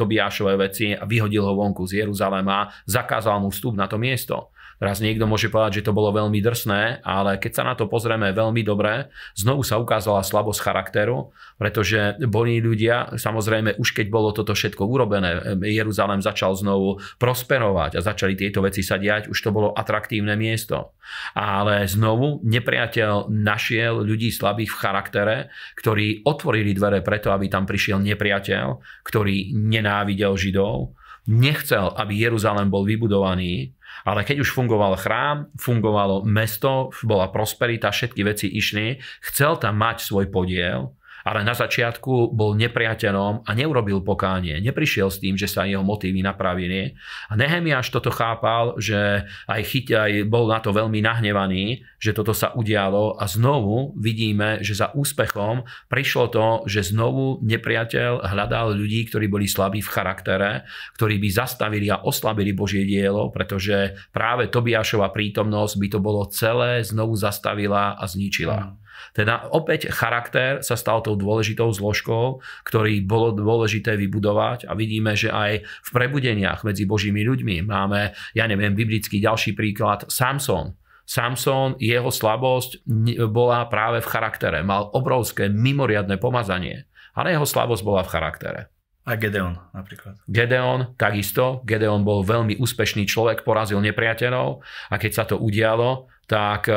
Tobiášové 0.00 0.56
veci 0.56 0.96
a 0.96 1.04
vyhodil 1.04 1.44
ho 1.44 1.52
vonku 1.52 1.84
z 1.84 2.04
Jeruzalema, 2.04 2.72
zakázal 2.88 3.36
mu 3.44 3.52
vstup 3.52 3.76
na 3.76 3.84
to 3.84 4.00
miesto. 4.00 4.53
Teraz 4.84 5.00
niekto 5.00 5.24
môže 5.24 5.48
povedať, 5.48 5.80
že 5.80 5.88
to 5.88 5.96
bolo 5.96 6.12
veľmi 6.12 6.44
drsné, 6.44 7.00
ale 7.08 7.40
keď 7.40 7.52
sa 7.56 7.64
na 7.64 7.72
to 7.72 7.88
pozrieme 7.88 8.36
veľmi 8.36 8.60
dobré. 8.60 9.08
Znovu 9.32 9.64
sa 9.64 9.80
ukázala 9.80 10.20
slabosť 10.20 10.60
charakteru, 10.60 11.32
pretože 11.56 12.20
boli 12.28 12.60
ľudia, 12.60 13.16
samozrejme 13.16 13.80
už 13.80 13.96
keď 13.96 14.12
bolo 14.12 14.36
toto 14.36 14.52
všetko 14.52 14.84
urobené, 14.84 15.56
Jeruzalém 15.64 16.20
začal 16.20 16.52
znovu 16.52 17.00
prosperovať 17.16 17.96
a 17.96 18.04
začali 18.04 18.36
tieto 18.36 18.60
veci 18.60 18.84
sa 18.84 19.00
diať, 19.00 19.32
už 19.32 19.38
to 19.40 19.56
bolo 19.56 19.72
atraktívne 19.72 20.36
miesto. 20.36 20.92
Ale 21.32 21.88
znovu 21.88 22.44
nepriateľ 22.44 23.32
našiel 23.32 24.04
ľudí 24.04 24.28
slabých 24.36 24.68
v 24.68 24.80
charaktere, 24.84 25.36
ktorí 25.80 26.28
otvorili 26.28 26.76
dvere 26.76 27.00
preto, 27.00 27.32
aby 27.32 27.48
tam 27.48 27.64
prišiel 27.64 28.04
nepriateľ, 28.04 29.00
ktorý 29.00 29.56
nenávidel 29.56 30.36
Židov, 30.36 30.92
nechcel, 31.26 31.92
aby 31.96 32.20
Jeruzalém 32.20 32.68
bol 32.68 32.84
vybudovaný, 32.84 33.72
ale 34.04 34.26
keď 34.26 34.44
už 34.44 34.52
fungoval 34.52 35.00
chrám, 35.00 35.48
fungovalo 35.56 36.26
mesto, 36.28 36.92
bola 37.04 37.32
prosperita, 37.32 37.88
všetky 37.88 38.20
veci 38.26 38.46
išli, 38.52 39.00
chcel 39.24 39.56
tam 39.56 39.80
mať 39.80 40.04
svoj 40.04 40.28
podiel, 40.28 40.92
ale 41.24 41.40
na 41.40 41.56
začiatku 41.56 42.36
bol 42.36 42.52
nepriateľom 42.54 43.48
a 43.48 43.50
neurobil 43.56 44.04
pokánie. 44.04 44.60
Neprišiel 44.60 45.08
s 45.08 45.18
tým, 45.24 45.40
že 45.40 45.48
sa 45.48 45.64
jeho 45.64 45.80
motívy 45.80 46.20
napravili. 46.20 46.92
A 47.32 47.34
Nehemiáš 47.34 47.88
toto 47.88 48.12
chápal, 48.12 48.76
že 48.76 49.24
aj, 49.48 49.62
chyť, 49.64 49.86
aj 49.96 50.12
bol 50.28 50.44
na 50.52 50.60
to 50.60 50.76
veľmi 50.76 51.00
nahnevaný, 51.00 51.80
že 51.96 52.12
toto 52.12 52.36
sa 52.36 52.52
udialo 52.52 53.16
a 53.16 53.24
znovu 53.24 53.96
vidíme, 53.96 54.60
že 54.60 54.76
za 54.76 54.92
úspechom 54.92 55.64
prišlo 55.88 56.28
to, 56.28 56.46
že 56.68 56.92
znovu 56.92 57.40
nepriateľ 57.40 58.20
hľadal 58.20 58.76
ľudí, 58.76 59.08
ktorí 59.08 59.24
boli 59.32 59.48
slabí 59.48 59.80
v 59.80 59.88
charaktere, 59.88 60.68
ktorí 61.00 61.16
by 61.16 61.28
zastavili 61.32 61.88
a 61.88 62.04
oslabili 62.04 62.52
Božie 62.52 62.84
dielo, 62.84 63.32
pretože 63.32 63.96
práve 64.12 64.52
Tobiašova 64.52 65.08
prítomnosť 65.08 65.74
by 65.80 65.88
to 65.88 65.98
bolo 66.04 66.28
celé 66.28 66.84
znovu 66.84 67.16
zastavila 67.16 67.96
a 67.96 68.04
zničila. 68.04 68.83
Teda 69.12 69.46
opäť 69.50 69.90
charakter 69.90 70.60
sa 70.60 70.74
stal 70.74 71.00
tou 71.00 71.14
dôležitou 71.14 71.70
zložkou, 71.70 72.42
ktorý 72.66 73.04
bolo 73.04 73.34
dôležité 73.34 73.94
vybudovať 73.98 74.66
a 74.66 74.72
vidíme, 74.74 75.14
že 75.14 75.30
aj 75.30 75.62
v 75.62 75.88
prebudeniach 75.90 76.66
medzi 76.66 76.84
Božími 76.84 77.22
ľuďmi 77.22 77.66
máme, 77.66 78.14
ja 78.34 78.44
neviem, 78.46 78.74
biblický 78.74 79.22
ďalší 79.22 79.54
príklad, 79.54 80.06
Samson. 80.10 80.74
Samson, 81.04 81.76
jeho 81.76 82.08
slabosť 82.08 82.88
bola 83.28 83.68
práve 83.68 84.00
v 84.00 84.08
charaktere. 84.08 84.64
Mal 84.64 84.88
obrovské 84.96 85.52
mimoriadne 85.52 86.16
pomazanie, 86.16 86.88
ale 87.12 87.36
jeho 87.36 87.44
slabosť 87.44 87.82
bola 87.84 88.00
v 88.00 88.12
charaktere. 88.12 88.60
A 89.04 89.20
Gedeon 89.20 89.60
napríklad. 89.76 90.16
Gedeon, 90.24 90.96
takisto. 90.96 91.60
Gedeon 91.68 92.08
bol 92.08 92.24
veľmi 92.24 92.56
úspešný 92.56 93.04
človek, 93.04 93.44
porazil 93.44 93.84
nepriateľov 93.84 94.64
a 94.88 94.94
keď 94.96 95.12
sa 95.12 95.24
to 95.28 95.36
udialo, 95.36 96.08
tak 96.24 96.68
eh, 96.68 96.76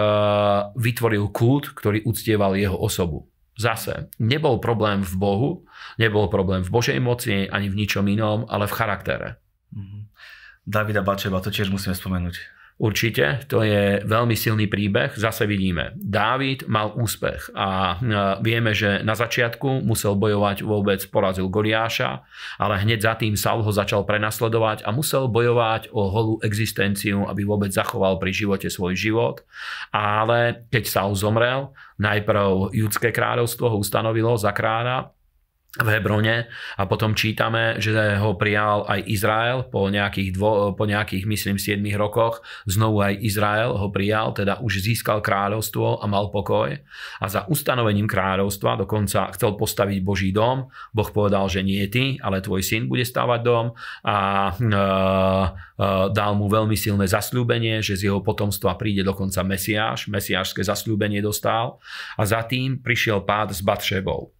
vytvoril 0.75 1.31
kult, 1.31 1.71
ktorý 1.75 2.03
uctieval 2.03 2.55
jeho 2.59 2.75
osobu. 2.75 3.27
Zase, 3.57 4.13
nebol 4.21 4.61
problém 4.61 5.01
v 5.01 5.13
Bohu, 5.17 5.49
nebol 5.97 6.29
problém 6.29 6.61
v 6.61 6.69
Božej 6.69 7.01
moci, 7.01 7.49
ani 7.49 7.73
v 7.73 7.77
ničom 7.81 8.05
inom, 8.05 8.45
ale 8.45 8.69
v 8.69 8.77
charaktere. 8.77 9.29
Mm-hmm. 9.73 10.01
Davida 10.61 11.01
Bačeba, 11.01 11.41
to 11.41 11.49
tiež 11.49 11.73
musíme 11.73 11.97
spomenúť. 11.97 12.56
Určite, 12.77 13.41
to 13.49 13.65
je 13.65 14.05
veľmi 14.05 14.37
silný 14.37 14.69
príbeh. 14.69 15.17
Zase 15.17 15.49
vidíme, 15.49 15.97
Dávid 15.97 16.69
mal 16.69 16.93
úspech 16.93 17.49
a 17.57 17.97
vieme, 18.37 18.77
že 18.77 19.01
na 19.01 19.17
začiatku 19.17 19.81
musel 19.81 20.13
bojovať 20.13 20.61
vôbec, 20.61 21.01
porazil 21.09 21.49
Goliáša, 21.49 22.21
ale 22.61 22.77
hneď 22.85 23.01
za 23.01 23.13
tým 23.17 23.33
Saul 23.33 23.65
ho 23.65 23.73
začal 23.73 24.05
prenasledovať 24.05 24.85
a 24.85 24.93
musel 24.93 25.25
bojovať 25.25 25.89
o 25.89 26.05
holú 26.05 26.35
existenciu, 26.45 27.25
aby 27.25 27.49
vôbec 27.49 27.73
zachoval 27.73 28.21
pri 28.21 28.29
živote 28.29 28.69
svoj 28.69 28.93
život. 28.93 29.41
Ale 29.89 30.69
keď 30.69 30.85
Saul 30.85 31.17
zomrel, 31.17 31.73
najprv 31.97 32.77
judské 32.77 33.09
kráľovstvo 33.09 33.73
ho 33.73 33.81
ustanovilo 33.81 34.37
za 34.37 34.53
kráľa 34.53 35.16
v 35.77 35.87
Hebrone 35.93 36.49
a 36.77 36.83
potom 36.89 37.13
čítame, 37.13 37.77
že 37.77 37.93
ho 38.17 38.33
prijal 38.33 38.89
aj 38.89 38.99
Izrael 39.05 39.57
po 39.69 39.85
nejakých, 39.89 40.29
dvo, 40.33 40.73
po 40.73 40.83
nejakých 40.89 41.29
myslím 41.29 41.57
7 41.61 41.81
rokoch. 41.93 42.41
Znovu 42.65 43.05
aj 43.05 43.21
Izrael 43.21 43.77
ho 43.77 43.87
prijal, 43.93 44.33
teda 44.33 44.57
už 44.61 44.81
získal 44.81 45.21
kráľovstvo 45.21 46.01
a 46.01 46.05
mal 46.09 46.33
pokoj. 46.33 46.73
A 47.21 47.25
za 47.29 47.45
ustanovením 47.45 48.09
kráľovstva 48.09 48.81
dokonca 48.81 49.29
chcel 49.37 49.53
postaviť 49.53 49.99
Boží 50.01 50.29
dom. 50.33 50.69
Boh 50.93 51.09
povedal, 51.13 51.45
že 51.45 51.61
nie 51.61 51.85
ty, 51.89 52.17
ale 52.21 52.41
tvoj 52.41 52.65
syn 52.65 52.89
bude 52.89 53.05
stavať 53.05 53.39
dom 53.45 53.77
a 54.01 54.17
e, 54.49 54.63
e, 54.63 55.49
dal 56.09 56.31
mu 56.33 56.49
veľmi 56.49 56.73
silné 56.73 57.05
zasľúbenie, 57.05 57.85
že 57.85 57.97
z 57.97 58.09
jeho 58.09 58.19
potomstva 58.25 58.73
príde 58.79 59.05
dokonca 59.05 59.45
Mesiáš. 59.45 60.09
Mesiášske 60.09 60.65
zasľúbenie 60.65 61.21
dostal 61.21 61.77
a 62.17 62.23
za 62.25 62.41
tým 62.45 62.81
prišiel 62.81 63.21
pád 63.21 63.53
s 63.53 63.61
Batšebou. 63.61 64.36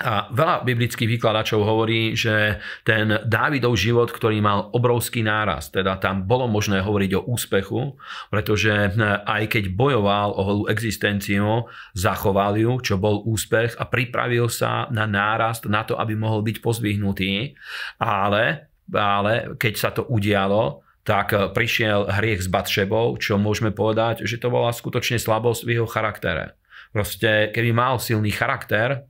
A 0.00 0.32
veľa 0.32 0.64
biblických 0.64 1.20
vykladačov 1.20 1.60
hovorí, 1.60 2.16
že 2.16 2.56
ten 2.88 3.20
Dávidov 3.28 3.76
život, 3.76 4.08
ktorý 4.08 4.40
mal 4.40 4.72
obrovský 4.72 5.20
náraz, 5.20 5.68
teda 5.68 6.00
tam 6.00 6.24
bolo 6.24 6.48
možné 6.48 6.80
hovoriť 6.80 7.20
o 7.20 7.24
úspechu, 7.28 8.00
pretože 8.32 8.96
aj 9.28 9.42
keď 9.52 9.76
bojoval 9.76 10.32
o 10.32 10.40
holú 10.40 10.64
existenciu, 10.72 11.68
zachoval 11.92 12.56
ju, 12.56 12.80
čo 12.80 12.96
bol 12.96 13.20
úspech 13.28 13.76
a 13.76 13.84
pripravil 13.84 14.48
sa 14.48 14.88
na 14.88 15.04
nárast, 15.04 15.68
na 15.68 15.84
to, 15.84 16.00
aby 16.00 16.16
mohol 16.16 16.40
byť 16.40 16.64
pozvihnutý. 16.64 17.52
Ale, 18.00 18.72
ale 18.88 19.52
keď 19.60 19.74
sa 19.76 19.92
to 19.92 20.08
udialo, 20.08 20.80
tak 21.04 21.32
prišiel 21.52 22.08
hriech 22.08 22.44
s 22.44 22.48
Batšebou, 22.48 23.20
čo 23.20 23.36
môžeme 23.36 23.72
povedať, 23.72 24.24
že 24.24 24.40
to 24.40 24.48
bola 24.48 24.72
skutočne 24.72 25.20
slabosť 25.20 25.68
v 25.68 25.72
jeho 25.76 25.88
charaktere. 25.88 26.56
Proste, 26.90 27.54
keby 27.54 27.70
mal 27.70 28.02
silný 28.02 28.34
charakter, 28.34 29.06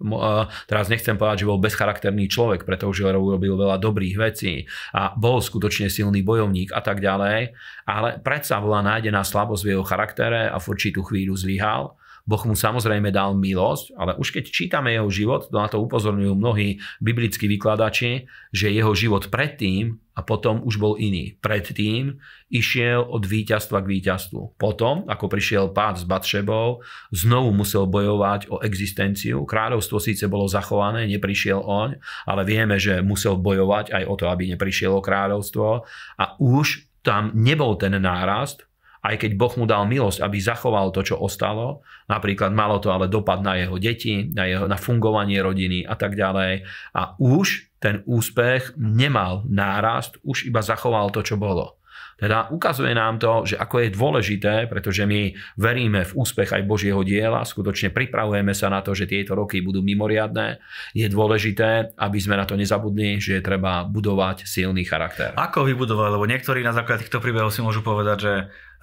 teraz 0.69 0.93
nechcem 0.93 1.16
povedať, 1.16 1.43
že 1.45 1.49
bol 1.49 1.64
bezcharakterný 1.64 2.29
človek, 2.29 2.69
pretože 2.69 3.09
urobil 3.09 3.57
veľa 3.57 3.81
dobrých 3.81 4.16
vecí 4.21 4.69
a 4.93 5.16
bol 5.16 5.40
skutočne 5.40 5.88
silný 5.88 6.21
bojovník 6.21 6.77
a 6.77 6.85
tak 6.85 7.01
ďalej, 7.01 7.57
ale 7.88 8.09
predsa 8.21 8.61
bola 8.61 8.85
nájdená 8.85 9.25
slabosť 9.25 9.62
v 9.64 9.71
jeho 9.73 9.85
charaktere 9.88 10.53
a 10.53 10.61
v 10.61 10.69
určitú 10.69 11.01
chvíľu 11.09 11.40
zlyhal 11.40 11.97
Boh 12.31 12.47
mu 12.47 12.55
samozrejme 12.55 13.11
dal 13.11 13.35
milosť, 13.35 13.99
ale 13.99 14.14
už 14.14 14.31
keď 14.31 14.55
čítame 14.55 14.95
jeho 14.95 15.11
život, 15.11 15.51
na 15.51 15.66
to 15.66 15.83
upozorňujú 15.83 16.38
mnohí 16.38 16.79
biblickí 17.03 17.51
vykladači, 17.51 18.31
že 18.55 18.71
jeho 18.71 18.95
život 18.95 19.27
predtým 19.35 19.99
a 20.14 20.23
potom 20.23 20.62
už 20.62 20.79
bol 20.79 20.95
iný. 20.95 21.35
Predtým 21.43 22.23
išiel 22.55 23.03
od 23.03 23.27
víťazstva 23.27 23.83
k 23.83 23.90
víťazstvu. 23.99 24.55
Potom, 24.62 25.11
ako 25.11 25.27
prišiel 25.27 25.75
pád 25.75 25.99
s 25.99 26.05
Batšebou, 26.07 26.87
znovu 27.11 27.51
musel 27.51 27.90
bojovať 27.90 28.47
o 28.55 28.62
existenciu. 28.62 29.43
Kráľovstvo 29.43 29.99
síce 29.99 30.31
bolo 30.31 30.47
zachované, 30.47 31.11
neprišiel 31.11 31.59
oň, 31.59 31.99
ale 32.31 32.47
vieme, 32.47 32.79
že 32.79 33.03
musel 33.03 33.43
bojovať 33.43 33.90
aj 33.90 34.05
o 34.07 34.14
to, 34.14 34.31
aby 34.31 34.55
neprišiel 34.55 34.95
o 34.95 35.03
kráľovstvo. 35.03 35.83
A 36.14 36.25
už 36.38 36.87
tam 37.03 37.35
nebol 37.35 37.75
ten 37.75 37.99
nárast, 37.99 38.69
aj 39.00 39.16
keď 39.16 39.30
Boh 39.40 39.52
mu 39.56 39.64
dal 39.64 39.88
milosť, 39.88 40.20
aby 40.20 40.36
zachoval 40.36 40.92
to, 40.92 41.00
čo 41.00 41.16
ostalo, 41.16 41.80
napríklad 42.06 42.52
malo 42.52 42.76
to 42.76 42.92
ale 42.92 43.08
dopad 43.08 43.40
na 43.40 43.56
jeho 43.56 43.80
deti, 43.80 44.28
na, 44.28 44.44
jeho, 44.44 44.68
na 44.68 44.76
fungovanie 44.76 45.40
rodiny 45.40 45.88
a 45.88 45.96
tak 45.96 46.14
ďalej. 46.14 46.68
A 46.92 47.16
už 47.16 47.72
ten 47.80 48.04
úspech 48.04 48.76
nemal 48.76 49.48
nárast, 49.48 50.20
už 50.20 50.52
iba 50.52 50.60
zachoval 50.60 51.08
to, 51.08 51.24
čo 51.24 51.40
bolo. 51.40 51.80
Teda 52.20 52.52
ukazuje 52.52 52.92
nám 52.92 53.16
to, 53.16 53.48
že 53.48 53.56
ako 53.56 53.80
je 53.80 53.96
dôležité, 53.96 54.54
pretože 54.68 55.09
my 55.09 55.33
veríme 55.56 56.04
v 56.04 56.12
úspech 56.12 56.52
aj 56.52 56.68
Božieho 56.68 57.00
diela, 57.00 57.40
skutočne 57.40 57.88
pripravujeme 57.88 58.52
sa 58.52 58.68
na 58.68 58.85
to, 58.85 58.92
že 58.92 59.09
tieto 59.09 59.33
roky 59.33 59.64
budú 59.64 59.80
mimoriadné, 59.80 60.61
je 60.92 61.09
dôležité, 61.09 61.96
aby 61.96 62.18
sme 62.20 62.37
na 62.37 62.44
to 62.44 62.61
nezabudli, 62.61 63.16
že 63.16 63.40
je 63.40 63.42
treba 63.42 63.88
budovať 63.88 64.44
silný 64.44 64.85
charakter. 64.85 65.33
Ako 65.40 65.64
vybudovať? 65.64 66.09
Lebo 66.12 66.28
niektorí 66.28 66.61
na 66.61 66.76
základe 66.76 67.09
týchto 67.09 67.24
príbehov 67.24 67.56
si 67.56 67.64
môžu 67.64 67.80
povedať, 67.80 68.18
že 68.20 68.33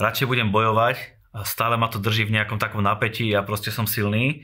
radšej 0.01 0.25
budem 0.25 0.49
bojovať 0.49 0.97
a 1.37 1.45
stále 1.45 1.77
ma 1.77 1.93
to 1.93 2.01
drží 2.01 2.25
v 2.25 2.41
nejakom 2.41 2.57
takom 2.57 2.81
napätí 2.81 3.29
a 3.37 3.45
proste 3.45 3.69
som 3.69 3.85
silný, 3.85 4.41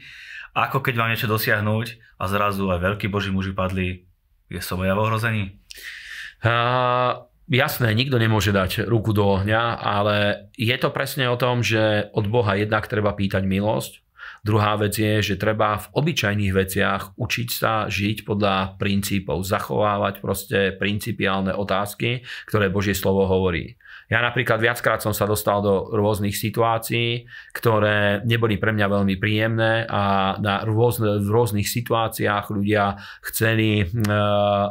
ako 0.53 0.86
keď 0.86 0.93
mám 1.01 1.10
niečo 1.10 1.25
dosiahnuť 1.25 2.21
a 2.21 2.23
zrazu 2.29 2.69
aj 2.69 2.77
veľkí 2.77 3.10
boží 3.10 3.34
muži 3.34 3.58
padli, 3.58 4.06
je 4.53 4.62
som 4.62 4.77
ja 4.86 4.93
v 4.93 5.01
ohrození? 5.01 5.43
Uh, 6.45 7.25
Jasné, 7.51 7.91
nikto 7.91 8.15
nemôže 8.15 8.56
dať 8.56 8.88
ruku 8.88 9.12
do 9.12 9.36
ohňa, 9.39 9.75
ale 9.75 10.47
je 10.56 10.75
to 10.79 10.89
presne 10.95 11.27
o 11.27 11.36
tom, 11.36 11.60
že 11.60 12.08
od 12.15 12.32
Boha 12.32 12.56
jednak 12.56 12.88
treba 12.88 13.12
pýtať 13.12 13.43
milosť, 13.43 14.03
Druhá 14.43 14.75
vec 14.75 14.99
je, 14.99 15.23
že 15.23 15.39
treba 15.39 15.79
v 15.79 15.88
obyčajných 15.95 16.51
veciach 16.51 17.15
učiť 17.15 17.47
sa 17.47 17.88
žiť 17.88 18.27
podľa 18.27 18.75
princípov, 18.75 19.39
zachovávať 19.47 20.19
proste 20.19 20.75
principiálne 20.75 21.56
otázky, 21.56 22.27
ktoré 22.51 22.67
Božie 22.67 22.91
slovo 22.91 23.23
hovorí. 23.23 23.79
Ja 24.12 24.20
napríklad 24.20 24.60
viackrát 24.60 25.00
som 25.00 25.16
sa 25.16 25.24
dostal 25.24 25.63
do 25.63 25.88
rôznych 25.96 26.36
situácií, 26.36 27.24
ktoré 27.56 28.20
neboli 28.28 28.60
pre 28.60 28.76
mňa 28.76 28.88
veľmi 28.92 29.16
príjemné 29.16 29.88
a 29.88 30.36
na 30.44 30.68
rôzne, 30.68 31.24
v 31.24 31.30
rôznych 31.32 31.68
situáciách 31.68 32.52
ľudia 32.52 33.00
chceli 33.32 33.84
e, 33.84 33.86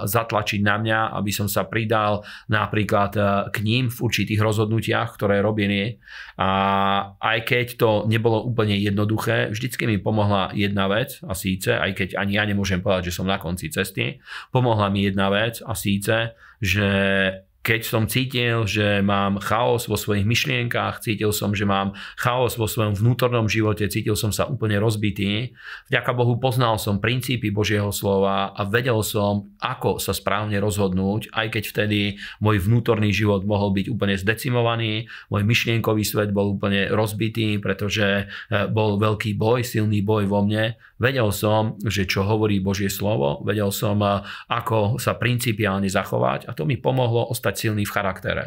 zatlačiť 0.05 0.61
na 0.61 0.77
mňa, 0.77 0.99
aby 1.16 1.33
som 1.33 1.49
sa 1.49 1.64
pridal 1.64 2.21
napríklad 2.53 3.12
e, 3.16 3.23
k 3.49 3.57
ním 3.64 3.88
v 3.88 3.99
určitých 4.05 4.40
rozhodnutiach, 4.40 5.16
ktoré 5.16 5.40
robili. 5.40 5.97
A 6.37 6.51
aj 7.16 7.38
keď 7.49 7.66
to 7.81 7.90
nebolo 8.05 8.45
úplne 8.45 8.77
jednoduché, 8.77 9.49
vždycky 9.49 9.88
mi 9.88 9.97
pomohla 9.97 10.53
jedna 10.53 10.92
vec 10.92 11.21
a 11.25 11.33
síce, 11.33 11.73
aj 11.73 11.97
keď 11.97 12.09
ani 12.21 12.37
ja 12.37 12.45
nemôžem 12.45 12.85
povedať, 12.85 13.09
že 13.09 13.16
som 13.16 13.29
na 13.29 13.40
konci 13.40 13.73
cesty, 13.73 14.21
pomohla 14.53 14.92
mi 14.92 15.09
jedna 15.09 15.33
vec 15.33 15.64
a 15.64 15.73
síce, 15.73 16.37
že 16.61 16.88
keď 17.62 17.81
som 17.87 18.11
cítil, 18.11 18.66
že 18.66 19.07
mám 19.07 19.38
chaos 19.38 19.87
vo 19.87 19.94
svojich 19.94 20.27
myšlienkách, 20.27 20.98
cítil 20.98 21.31
som, 21.31 21.55
že 21.55 21.62
mám 21.62 21.94
chaos 22.18 22.59
vo 22.59 22.66
svojom 22.66 22.98
vnútornom 22.98 23.46
živote, 23.46 23.87
cítil 23.87 24.18
som 24.18 24.35
sa 24.35 24.51
úplne 24.51 24.83
rozbitý. 24.83 25.55
Vďaka 25.87 26.11
Bohu 26.11 26.42
poznal 26.42 26.83
som 26.83 26.98
princípy 26.98 27.55
Božieho 27.55 27.94
slova 27.94 28.51
a 28.51 28.66
vedel 28.66 28.98
som, 29.07 29.55
ako 29.62 30.03
sa 30.03 30.11
správne 30.11 30.59
rozhodnúť, 30.59 31.31
aj 31.31 31.46
keď 31.55 31.64
vtedy 31.70 32.01
môj 32.42 32.59
vnútorný 32.66 33.14
život 33.14 33.46
mohol 33.46 33.70
byť 33.79 33.87
úplne 33.94 34.18
zdecimovaný, 34.18 35.07
môj 35.31 35.46
myšlienkový 35.46 36.03
svet 36.03 36.35
bol 36.35 36.59
úplne 36.59 36.90
rozbitý, 36.90 37.62
pretože 37.62 38.27
e, 38.27 38.59
bol 38.75 38.98
veľký 38.98 39.38
boj, 39.38 39.62
silný 39.62 40.03
boj 40.03 40.27
vo 40.27 40.42
mne. 40.42 40.75
Vedel 40.98 41.31
som, 41.31 41.79
že 41.83 42.07
čo 42.07 42.27
hovorí 42.27 42.59
Božie 42.59 42.90
slovo, 42.90 43.38
vedel 43.46 43.70
som, 43.70 44.03
e, 44.03 44.27
ako 44.51 44.98
sa 44.98 45.14
principiálne 45.14 45.87
zachovať 45.87 46.51
a 46.51 46.59
to 46.59 46.66
mi 46.66 46.75
pomohlo 46.75 47.31
ostať 47.31 47.51
ostať 47.52 47.68
silný 47.68 47.84
v 47.84 47.92
charaktere. 47.92 48.44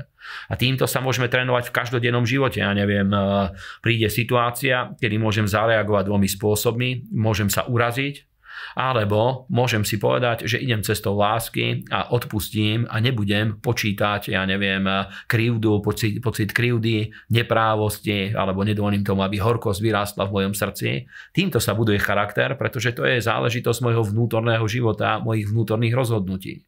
A 0.50 0.58
týmto 0.58 0.90
sa 0.90 1.06
môžeme 1.06 1.30
trénovať 1.30 1.70
v 1.70 1.76
každodennom 1.78 2.26
živote. 2.26 2.66
Ja 2.66 2.74
neviem, 2.74 3.14
e, 3.14 3.54
príde 3.86 4.10
situácia, 4.10 4.98
kedy 4.98 5.22
môžem 5.22 5.46
zareagovať 5.46 6.10
dvomi 6.10 6.26
spôsobmi. 6.26 7.14
Môžem 7.14 7.54
sa 7.54 7.70
uraziť, 7.70 8.26
alebo 8.74 9.46
môžem 9.54 9.86
si 9.86 10.02
povedať, 10.02 10.50
že 10.50 10.58
idem 10.58 10.82
cestou 10.82 11.14
lásky 11.14 11.86
a 11.94 12.10
odpustím 12.10 12.90
a 12.90 12.98
nebudem 12.98 13.62
počítať, 13.62 14.34
ja 14.34 14.42
neviem, 14.50 14.82
krivdu, 15.30 15.86
pocit, 15.86 16.18
pocit 16.18 16.50
krivdy, 16.50 17.14
neprávosti, 17.30 18.34
alebo 18.34 18.66
nedovolím 18.66 19.06
tomu, 19.06 19.22
aby 19.22 19.38
horkosť 19.38 19.80
vyrástla 19.86 20.26
v 20.26 20.34
mojom 20.42 20.54
srdci. 20.58 21.06
Týmto 21.36 21.62
sa 21.62 21.78
buduje 21.78 22.02
charakter, 22.02 22.58
pretože 22.58 22.98
to 22.98 23.06
je 23.06 23.22
záležitosť 23.22 23.80
môjho 23.86 24.02
vnútorného 24.02 24.66
života, 24.66 25.22
mojich 25.22 25.46
vnútorných 25.46 25.94
rozhodnutí. 25.94 26.66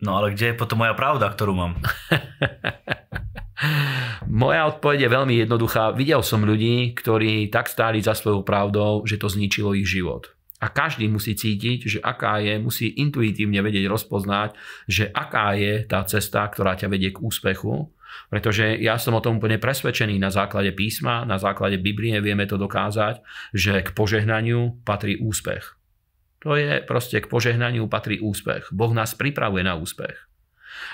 No 0.00 0.16
ale 0.16 0.32
kde 0.32 0.52
je 0.52 0.60
potom 0.60 0.80
moja 0.80 0.96
pravda, 0.96 1.28
ktorú 1.28 1.52
mám? 1.52 1.72
Moja 4.30 4.64
odpoveď 4.72 5.04
je 5.04 5.10
veľmi 5.12 5.34
jednoduchá. 5.44 5.92
Videl 5.92 6.24
som 6.24 6.46
ľudí, 6.46 6.96
ktorí 6.96 7.52
tak 7.52 7.68
stáli 7.68 8.00
za 8.00 8.16
svojou 8.16 8.40
pravdou, 8.40 9.04
že 9.04 9.20
to 9.20 9.28
zničilo 9.28 9.76
ich 9.76 9.84
život. 9.84 10.32
A 10.60 10.68
každý 10.68 11.08
musí 11.08 11.36
cítiť, 11.36 11.78
že 11.88 11.98
aká 12.04 12.40
je, 12.40 12.60
musí 12.60 12.92
intuitívne 13.00 13.64
vedieť 13.64 13.88
rozpoznať, 13.88 14.56
že 14.84 15.08
aká 15.08 15.56
je 15.56 15.88
tá 15.88 16.04
cesta, 16.04 16.44
ktorá 16.46 16.76
ťa 16.76 16.88
vedie 16.92 17.10
k 17.12 17.20
úspechu. 17.20 17.88
Pretože 18.28 18.76
ja 18.76 19.00
som 19.00 19.16
o 19.16 19.24
tom 19.24 19.40
úplne 19.40 19.56
presvedčený 19.56 20.20
na 20.20 20.28
základe 20.28 20.76
písma, 20.76 21.24
na 21.24 21.40
základe 21.40 21.80
Biblie 21.80 22.18
vieme 22.20 22.44
to 22.44 22.60
dokázať, 22.60 23.24
že 23.56 23.80
k 23.82 23.88
požehnaniu 23.96 24.84
patrí 24.84 25.16
úspech. 25.16 25.79
To 26.40 26.56
je 26.56 26.80
proste 26.84 27.20
k 27.20 27.28
požehnaniu 27.28 27.84
patrí 27.86 28.16
úspech. 28.20 28.72
Boh 28.72 28.92
nás 28.96 29.12
pripravuje 29.12 29.60
na 29.60 29.76
úspech. 29.76 30.30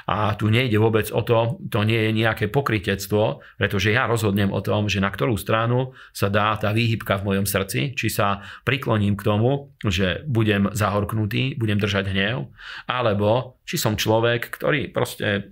A 0.07 0.35
tu 0.39 0.51
nejde 0.51 0.79
vôbec 0.79 1.11
o 1.11 1.23
to, 1.23 1.59
to 1.67 1.83
nie 1.83 1.99
je 2.09 2.13
nejaké 2.15 2.47
pokritectvo, 2.51 3.43
pretože 3.59 3.91
ja 3.95 4.07
rozhodnem 4.07 4.51
o 4.55 4.63
tom, 4.63 4.87
že 4.87 5.03
na 5.03 5.11
ktorú 5.11 5.35
stranu 5.39 5.95
sa 6.15 6.31
dá 6.31 6.55
tá 6.59 6.71
výhybka 6.71 7.23
v 7.23 7.27
mojom 7.33 7.47
srdci, 7.47 7.95
či 7.95 8.07
sa 8.11 8.43
prikloním 8.63 9.19
k 9.19 9.27
tomu, 9.27 9.75
že 9.83 10.23
budem 10.27 10.71
zahorknutý, 10.75 11.59
budem 11.59 11.79
držať 11.79 12.11
hnev, 12.11 12.51
alebo 12.87 13.59
či 13.67 13.79
som 13.79 13.99
človek, 13.99 14.47
ktorý 14.51 14.91
proste 14.95 15.51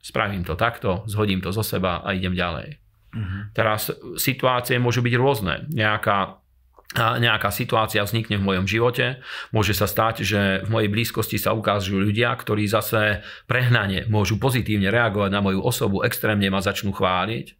spravím 0.00 0.48
to 0.48 0.56
takto, 0.56 1.04
zhodím 1.04 1.44
to 1.44 1.52
zo 1.52 1.60
seba 1.60 2.00
a 2.00 2.16
idem 2.16 2.32
ďalej. 2.32 2.80
Uh-huh. 3.10 3.52
Teraz 3.52 3.90
situácie 4.16 4.80
môžu 4.80 5.02
byť 5.04 5.14
rôzne. 5.18 5.54
Nejaká 5.68 6.39
a 6.98 7.22
nejaká 7.22 7.54
situácia 7.54 8.02
vznikne 8.02 8.42
v 8.42 8.46
mojom 8.50 8.66
živote. 8.66 9.22
Môže 9.54 9.78
sa 9.78 9.86
stať, 9.86 10.26
že 10.26 10.66
v 10.66 10.68
mojej 10.74 10.90
blízkosti 10.90 11.38
sa 11.38 11.54
ukážu 11.54 12.02
ľudia, 12.02 12.34
ktorí 12.34 12.66
zase 12.66 13.22
prehnane 13.46 14.10
môžu 14.10 14.42
pozitívne 14.42 14.90
reagovať 14.90 15.30
na 15.30 15.38
moju 15.38 15.62
osobu, 15.62 16.02
extrémne 16.02 16.50
ma 16.50 16.58
začnú 16.58 16.90
chváliť. 16.90 17.54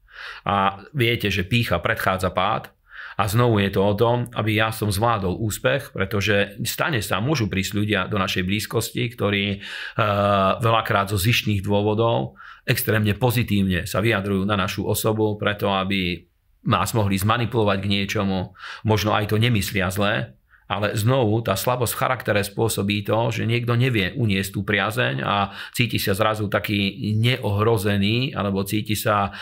A 0.50 0.82
viete, 0.90 1.30
že 1.30 1.46
pícha 1.46 1.78
predchádza 1.78 2.34
pád. 2.34 2.74
A 3.20 3.28
znovu 3.28 3.60
je 3.60 3.70
to 3.70 3.84
o 3.84 3.94
tom, 3.94 4.32
aby 4.32 4.56
ja 4.56 4.72
som 4.72 4.88
zvládol 4.88 5.38
úspech, 5.44 5.92
pretože 5.92 6.56
stane 6.64 7.04
sa, 7.04 7.20
môžu 7.20 7.52
prísť 7.52 7.76
ľudia 7.76 8.00
do 8.08 8.16
našej 8.16 8.48
blízkosti, 8.48 9.12
ktorí 9.12 9.60
uh, 9.60 10.56
veľakrát 10.58 11.12
zo 11.12 11.20
zištných 11.20 11.60
dôvodov 11.60 12.40
extrémne 12.64 13.12
pozitívne 13.18 13.84
sa 13.84 13.98
vyjadrujú 13.98 14.46
na 14.46 14.56
našu 14.56 14.86
osobu, 14.86 15.36
preto 15.36 15.68
aby 15.74 16.29
nás 16.66 16.92
mohli 16.92 17.16
zmanipulovať 17.16 17.78
k 17.80 17.90
niečomu, 17.90 18.52
možno 18.84 19.16
aj 19.16 19.32
to 19.32 19.36
nemyslia 19.40 19.88
zle, 19.88 20.36
ale 20.70 20.94
znovu 20.94 21.42
tá 21.42 21.58
slabosť 21.58 21.92
v 21.92 22.00
charaktere 22.00 22.40
spôsobí 22.46 23.02
to, 23.02 23.34
že 23.34 23.42
niekto 23.42 23.74
nevie 23.74 24.14
uniesť 24.14 24.50
tú 24.54 24.62
priazeň 24.62 25.18
a 25.18 25.50
cíti 25.74 25.98
sa 25.98 26.14
zrazu 26.14 26.46
taký 26.46 27.10
neohrozený 27.18 28.38
alebo 28.38 28.62
cíti 28.62 28.94
sa 28.94 29.34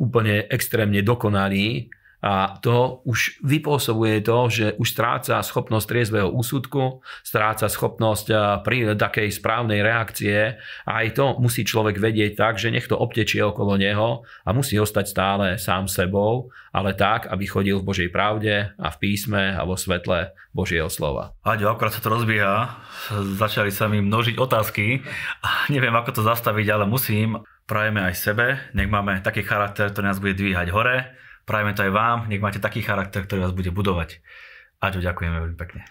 úplne 0.00 0.48
extrémne 0.48 1.04
dokonalý 1.04 1.92
a 2.22 2.54
to 2.62 3.02
už 3.02 3.42
vypôsobuje 3.42 4.22
to, 4.22 4.38
že 4.46 4.66
už 4.78 4.94
stráca 4.94 5.42
schopnosť 5.42 5.86
triezvého 5.90 6.30
úsudku, 6.30 7.02
stráca 7.26 7.66
schopnosť 7.66 8.26
pri 8.62 8.94
takej 8.94 9.34
správnej 9.34 9.82
reakcie. 9.82 10.54
A 10.86 11.02
aj 11.02 11.18
to 11.18 11.34
musí 11.42 11.66
človek 11.66 11.98
vedieť 11.98 12.38
tak, 12.38 12.62
že 12.62 12.70
nech 12.70 12.86
to 12.86 12.94
obtečie 12.94 13.42
okolo 13.42 13.74
neho 13.74 14.22
a 14.46 14.54
musí 14.54 14.78
ostať 14.78 15.04
stále 15.10 15.46
sám 15.58 15.90
sebou, 15.90 16.54
ale 16.70 16.94
tak, 16.94 17.26
aby 17.26 17.42
chodil 17.42 17.82
v 17.82 17.88
Božej 17.90 18.08
pravde 18.14 18.70
a 18.70 18.88
v 18.94 19.00
písme 19.02 19.58
a 19.58 19.66
vo 19.66 19.74
svetle 19.74 20.30
Božieho 20.54 20.86
slova. 20.86 21.34
Aďo, 21.42 21.74
akorát 21.74 21.90
sa 21.90 22.06
to 22.06 22.14
rozbieha, 22.14 22.86
začali 23.34 23.74
sa 23.74 23.90
mi 23.90 23.98
množiť 23.98 24.38
otázky. 24.38 25.02
A 25.42 25.66
neviem, 25.74 25.92
ako 25.92 26.22
to 26.22 26.22
zastaviť, 26.22 26.66
ale 26.70 26.86
musím. 26.86 27.42
Prajeme 27.62 28.02
aj 28.02 28.14
sebe, 28.18 28.46
nech 28.74 28.90
máme 28.90 29.22
taký 29.22 29.46
charakter, 29.46 29.90
ktorý 29.90 30.06
nás 30.10 30.18
bude 30.18 30.34
dvíhať 30.34 30.74
hore, 30.74 31.14
Prajeme 31.42 31.74
to 31.74 31.82
aj 31.82 31.92
vám, 31.92 32.18
nech 32.30 32.42
máte 32.42 32.62
taký 32.62 32.86
charakter, 32.86 33.26
ktorý 33.26 33.46
vás 33.46 33.54
bude 33.54 33.74
budovať. 33.74 34.22
Aďo, 34.78 35.02
ďakujeme 35.02 35.36
veľmi 35.42 35.58
pekne. 35.58 35.82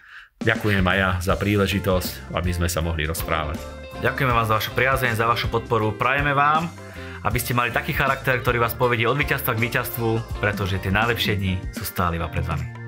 Ďakujem 0.42 0.82
aj 0.82 0.98
ja 0.98 1.10
za 1.22 1.34
príležitosť, 1.38 2.34
aby 2.34 2.50
sme 2.50 2.66
sa 2.66 2.82
mohli 2.82 3.06
rozprávať. 3.06 3.62
Ďakujeme 4.02 4.32
vám 4.34 4.48
za 4.48 4.58
vašu 4.58 4.72
priazeň, 4.74 5.14
za 5.14 5.30
vašu 5.30 5.46
podporu. 5.52 5.94
Prajeme 5.94 6.34
vám, 6.34 6.66
aby 7.22 7.38
ste 7.38 7.54
mali 7.54 7.70
taký 7.70 7.94
charakter, 7.94 8.42
ktorý 8.42 8.58
vás 8.58 8.74
povedie 8.74 9.06
od 9.06 9.14
víťazstva 9.14 9.54
k 9.54 9.62
víťazstvu, 9.62 10.42
pretože 10.42 10.82
tie 10.82 10.90
najlepšie 10.90 11.38
dni 11.38 11.54
sú 11.70 11.86
stále 11.86 12.18
iba 12.18 12.26
pred 12.26 12.42
vami. 12.42 12.81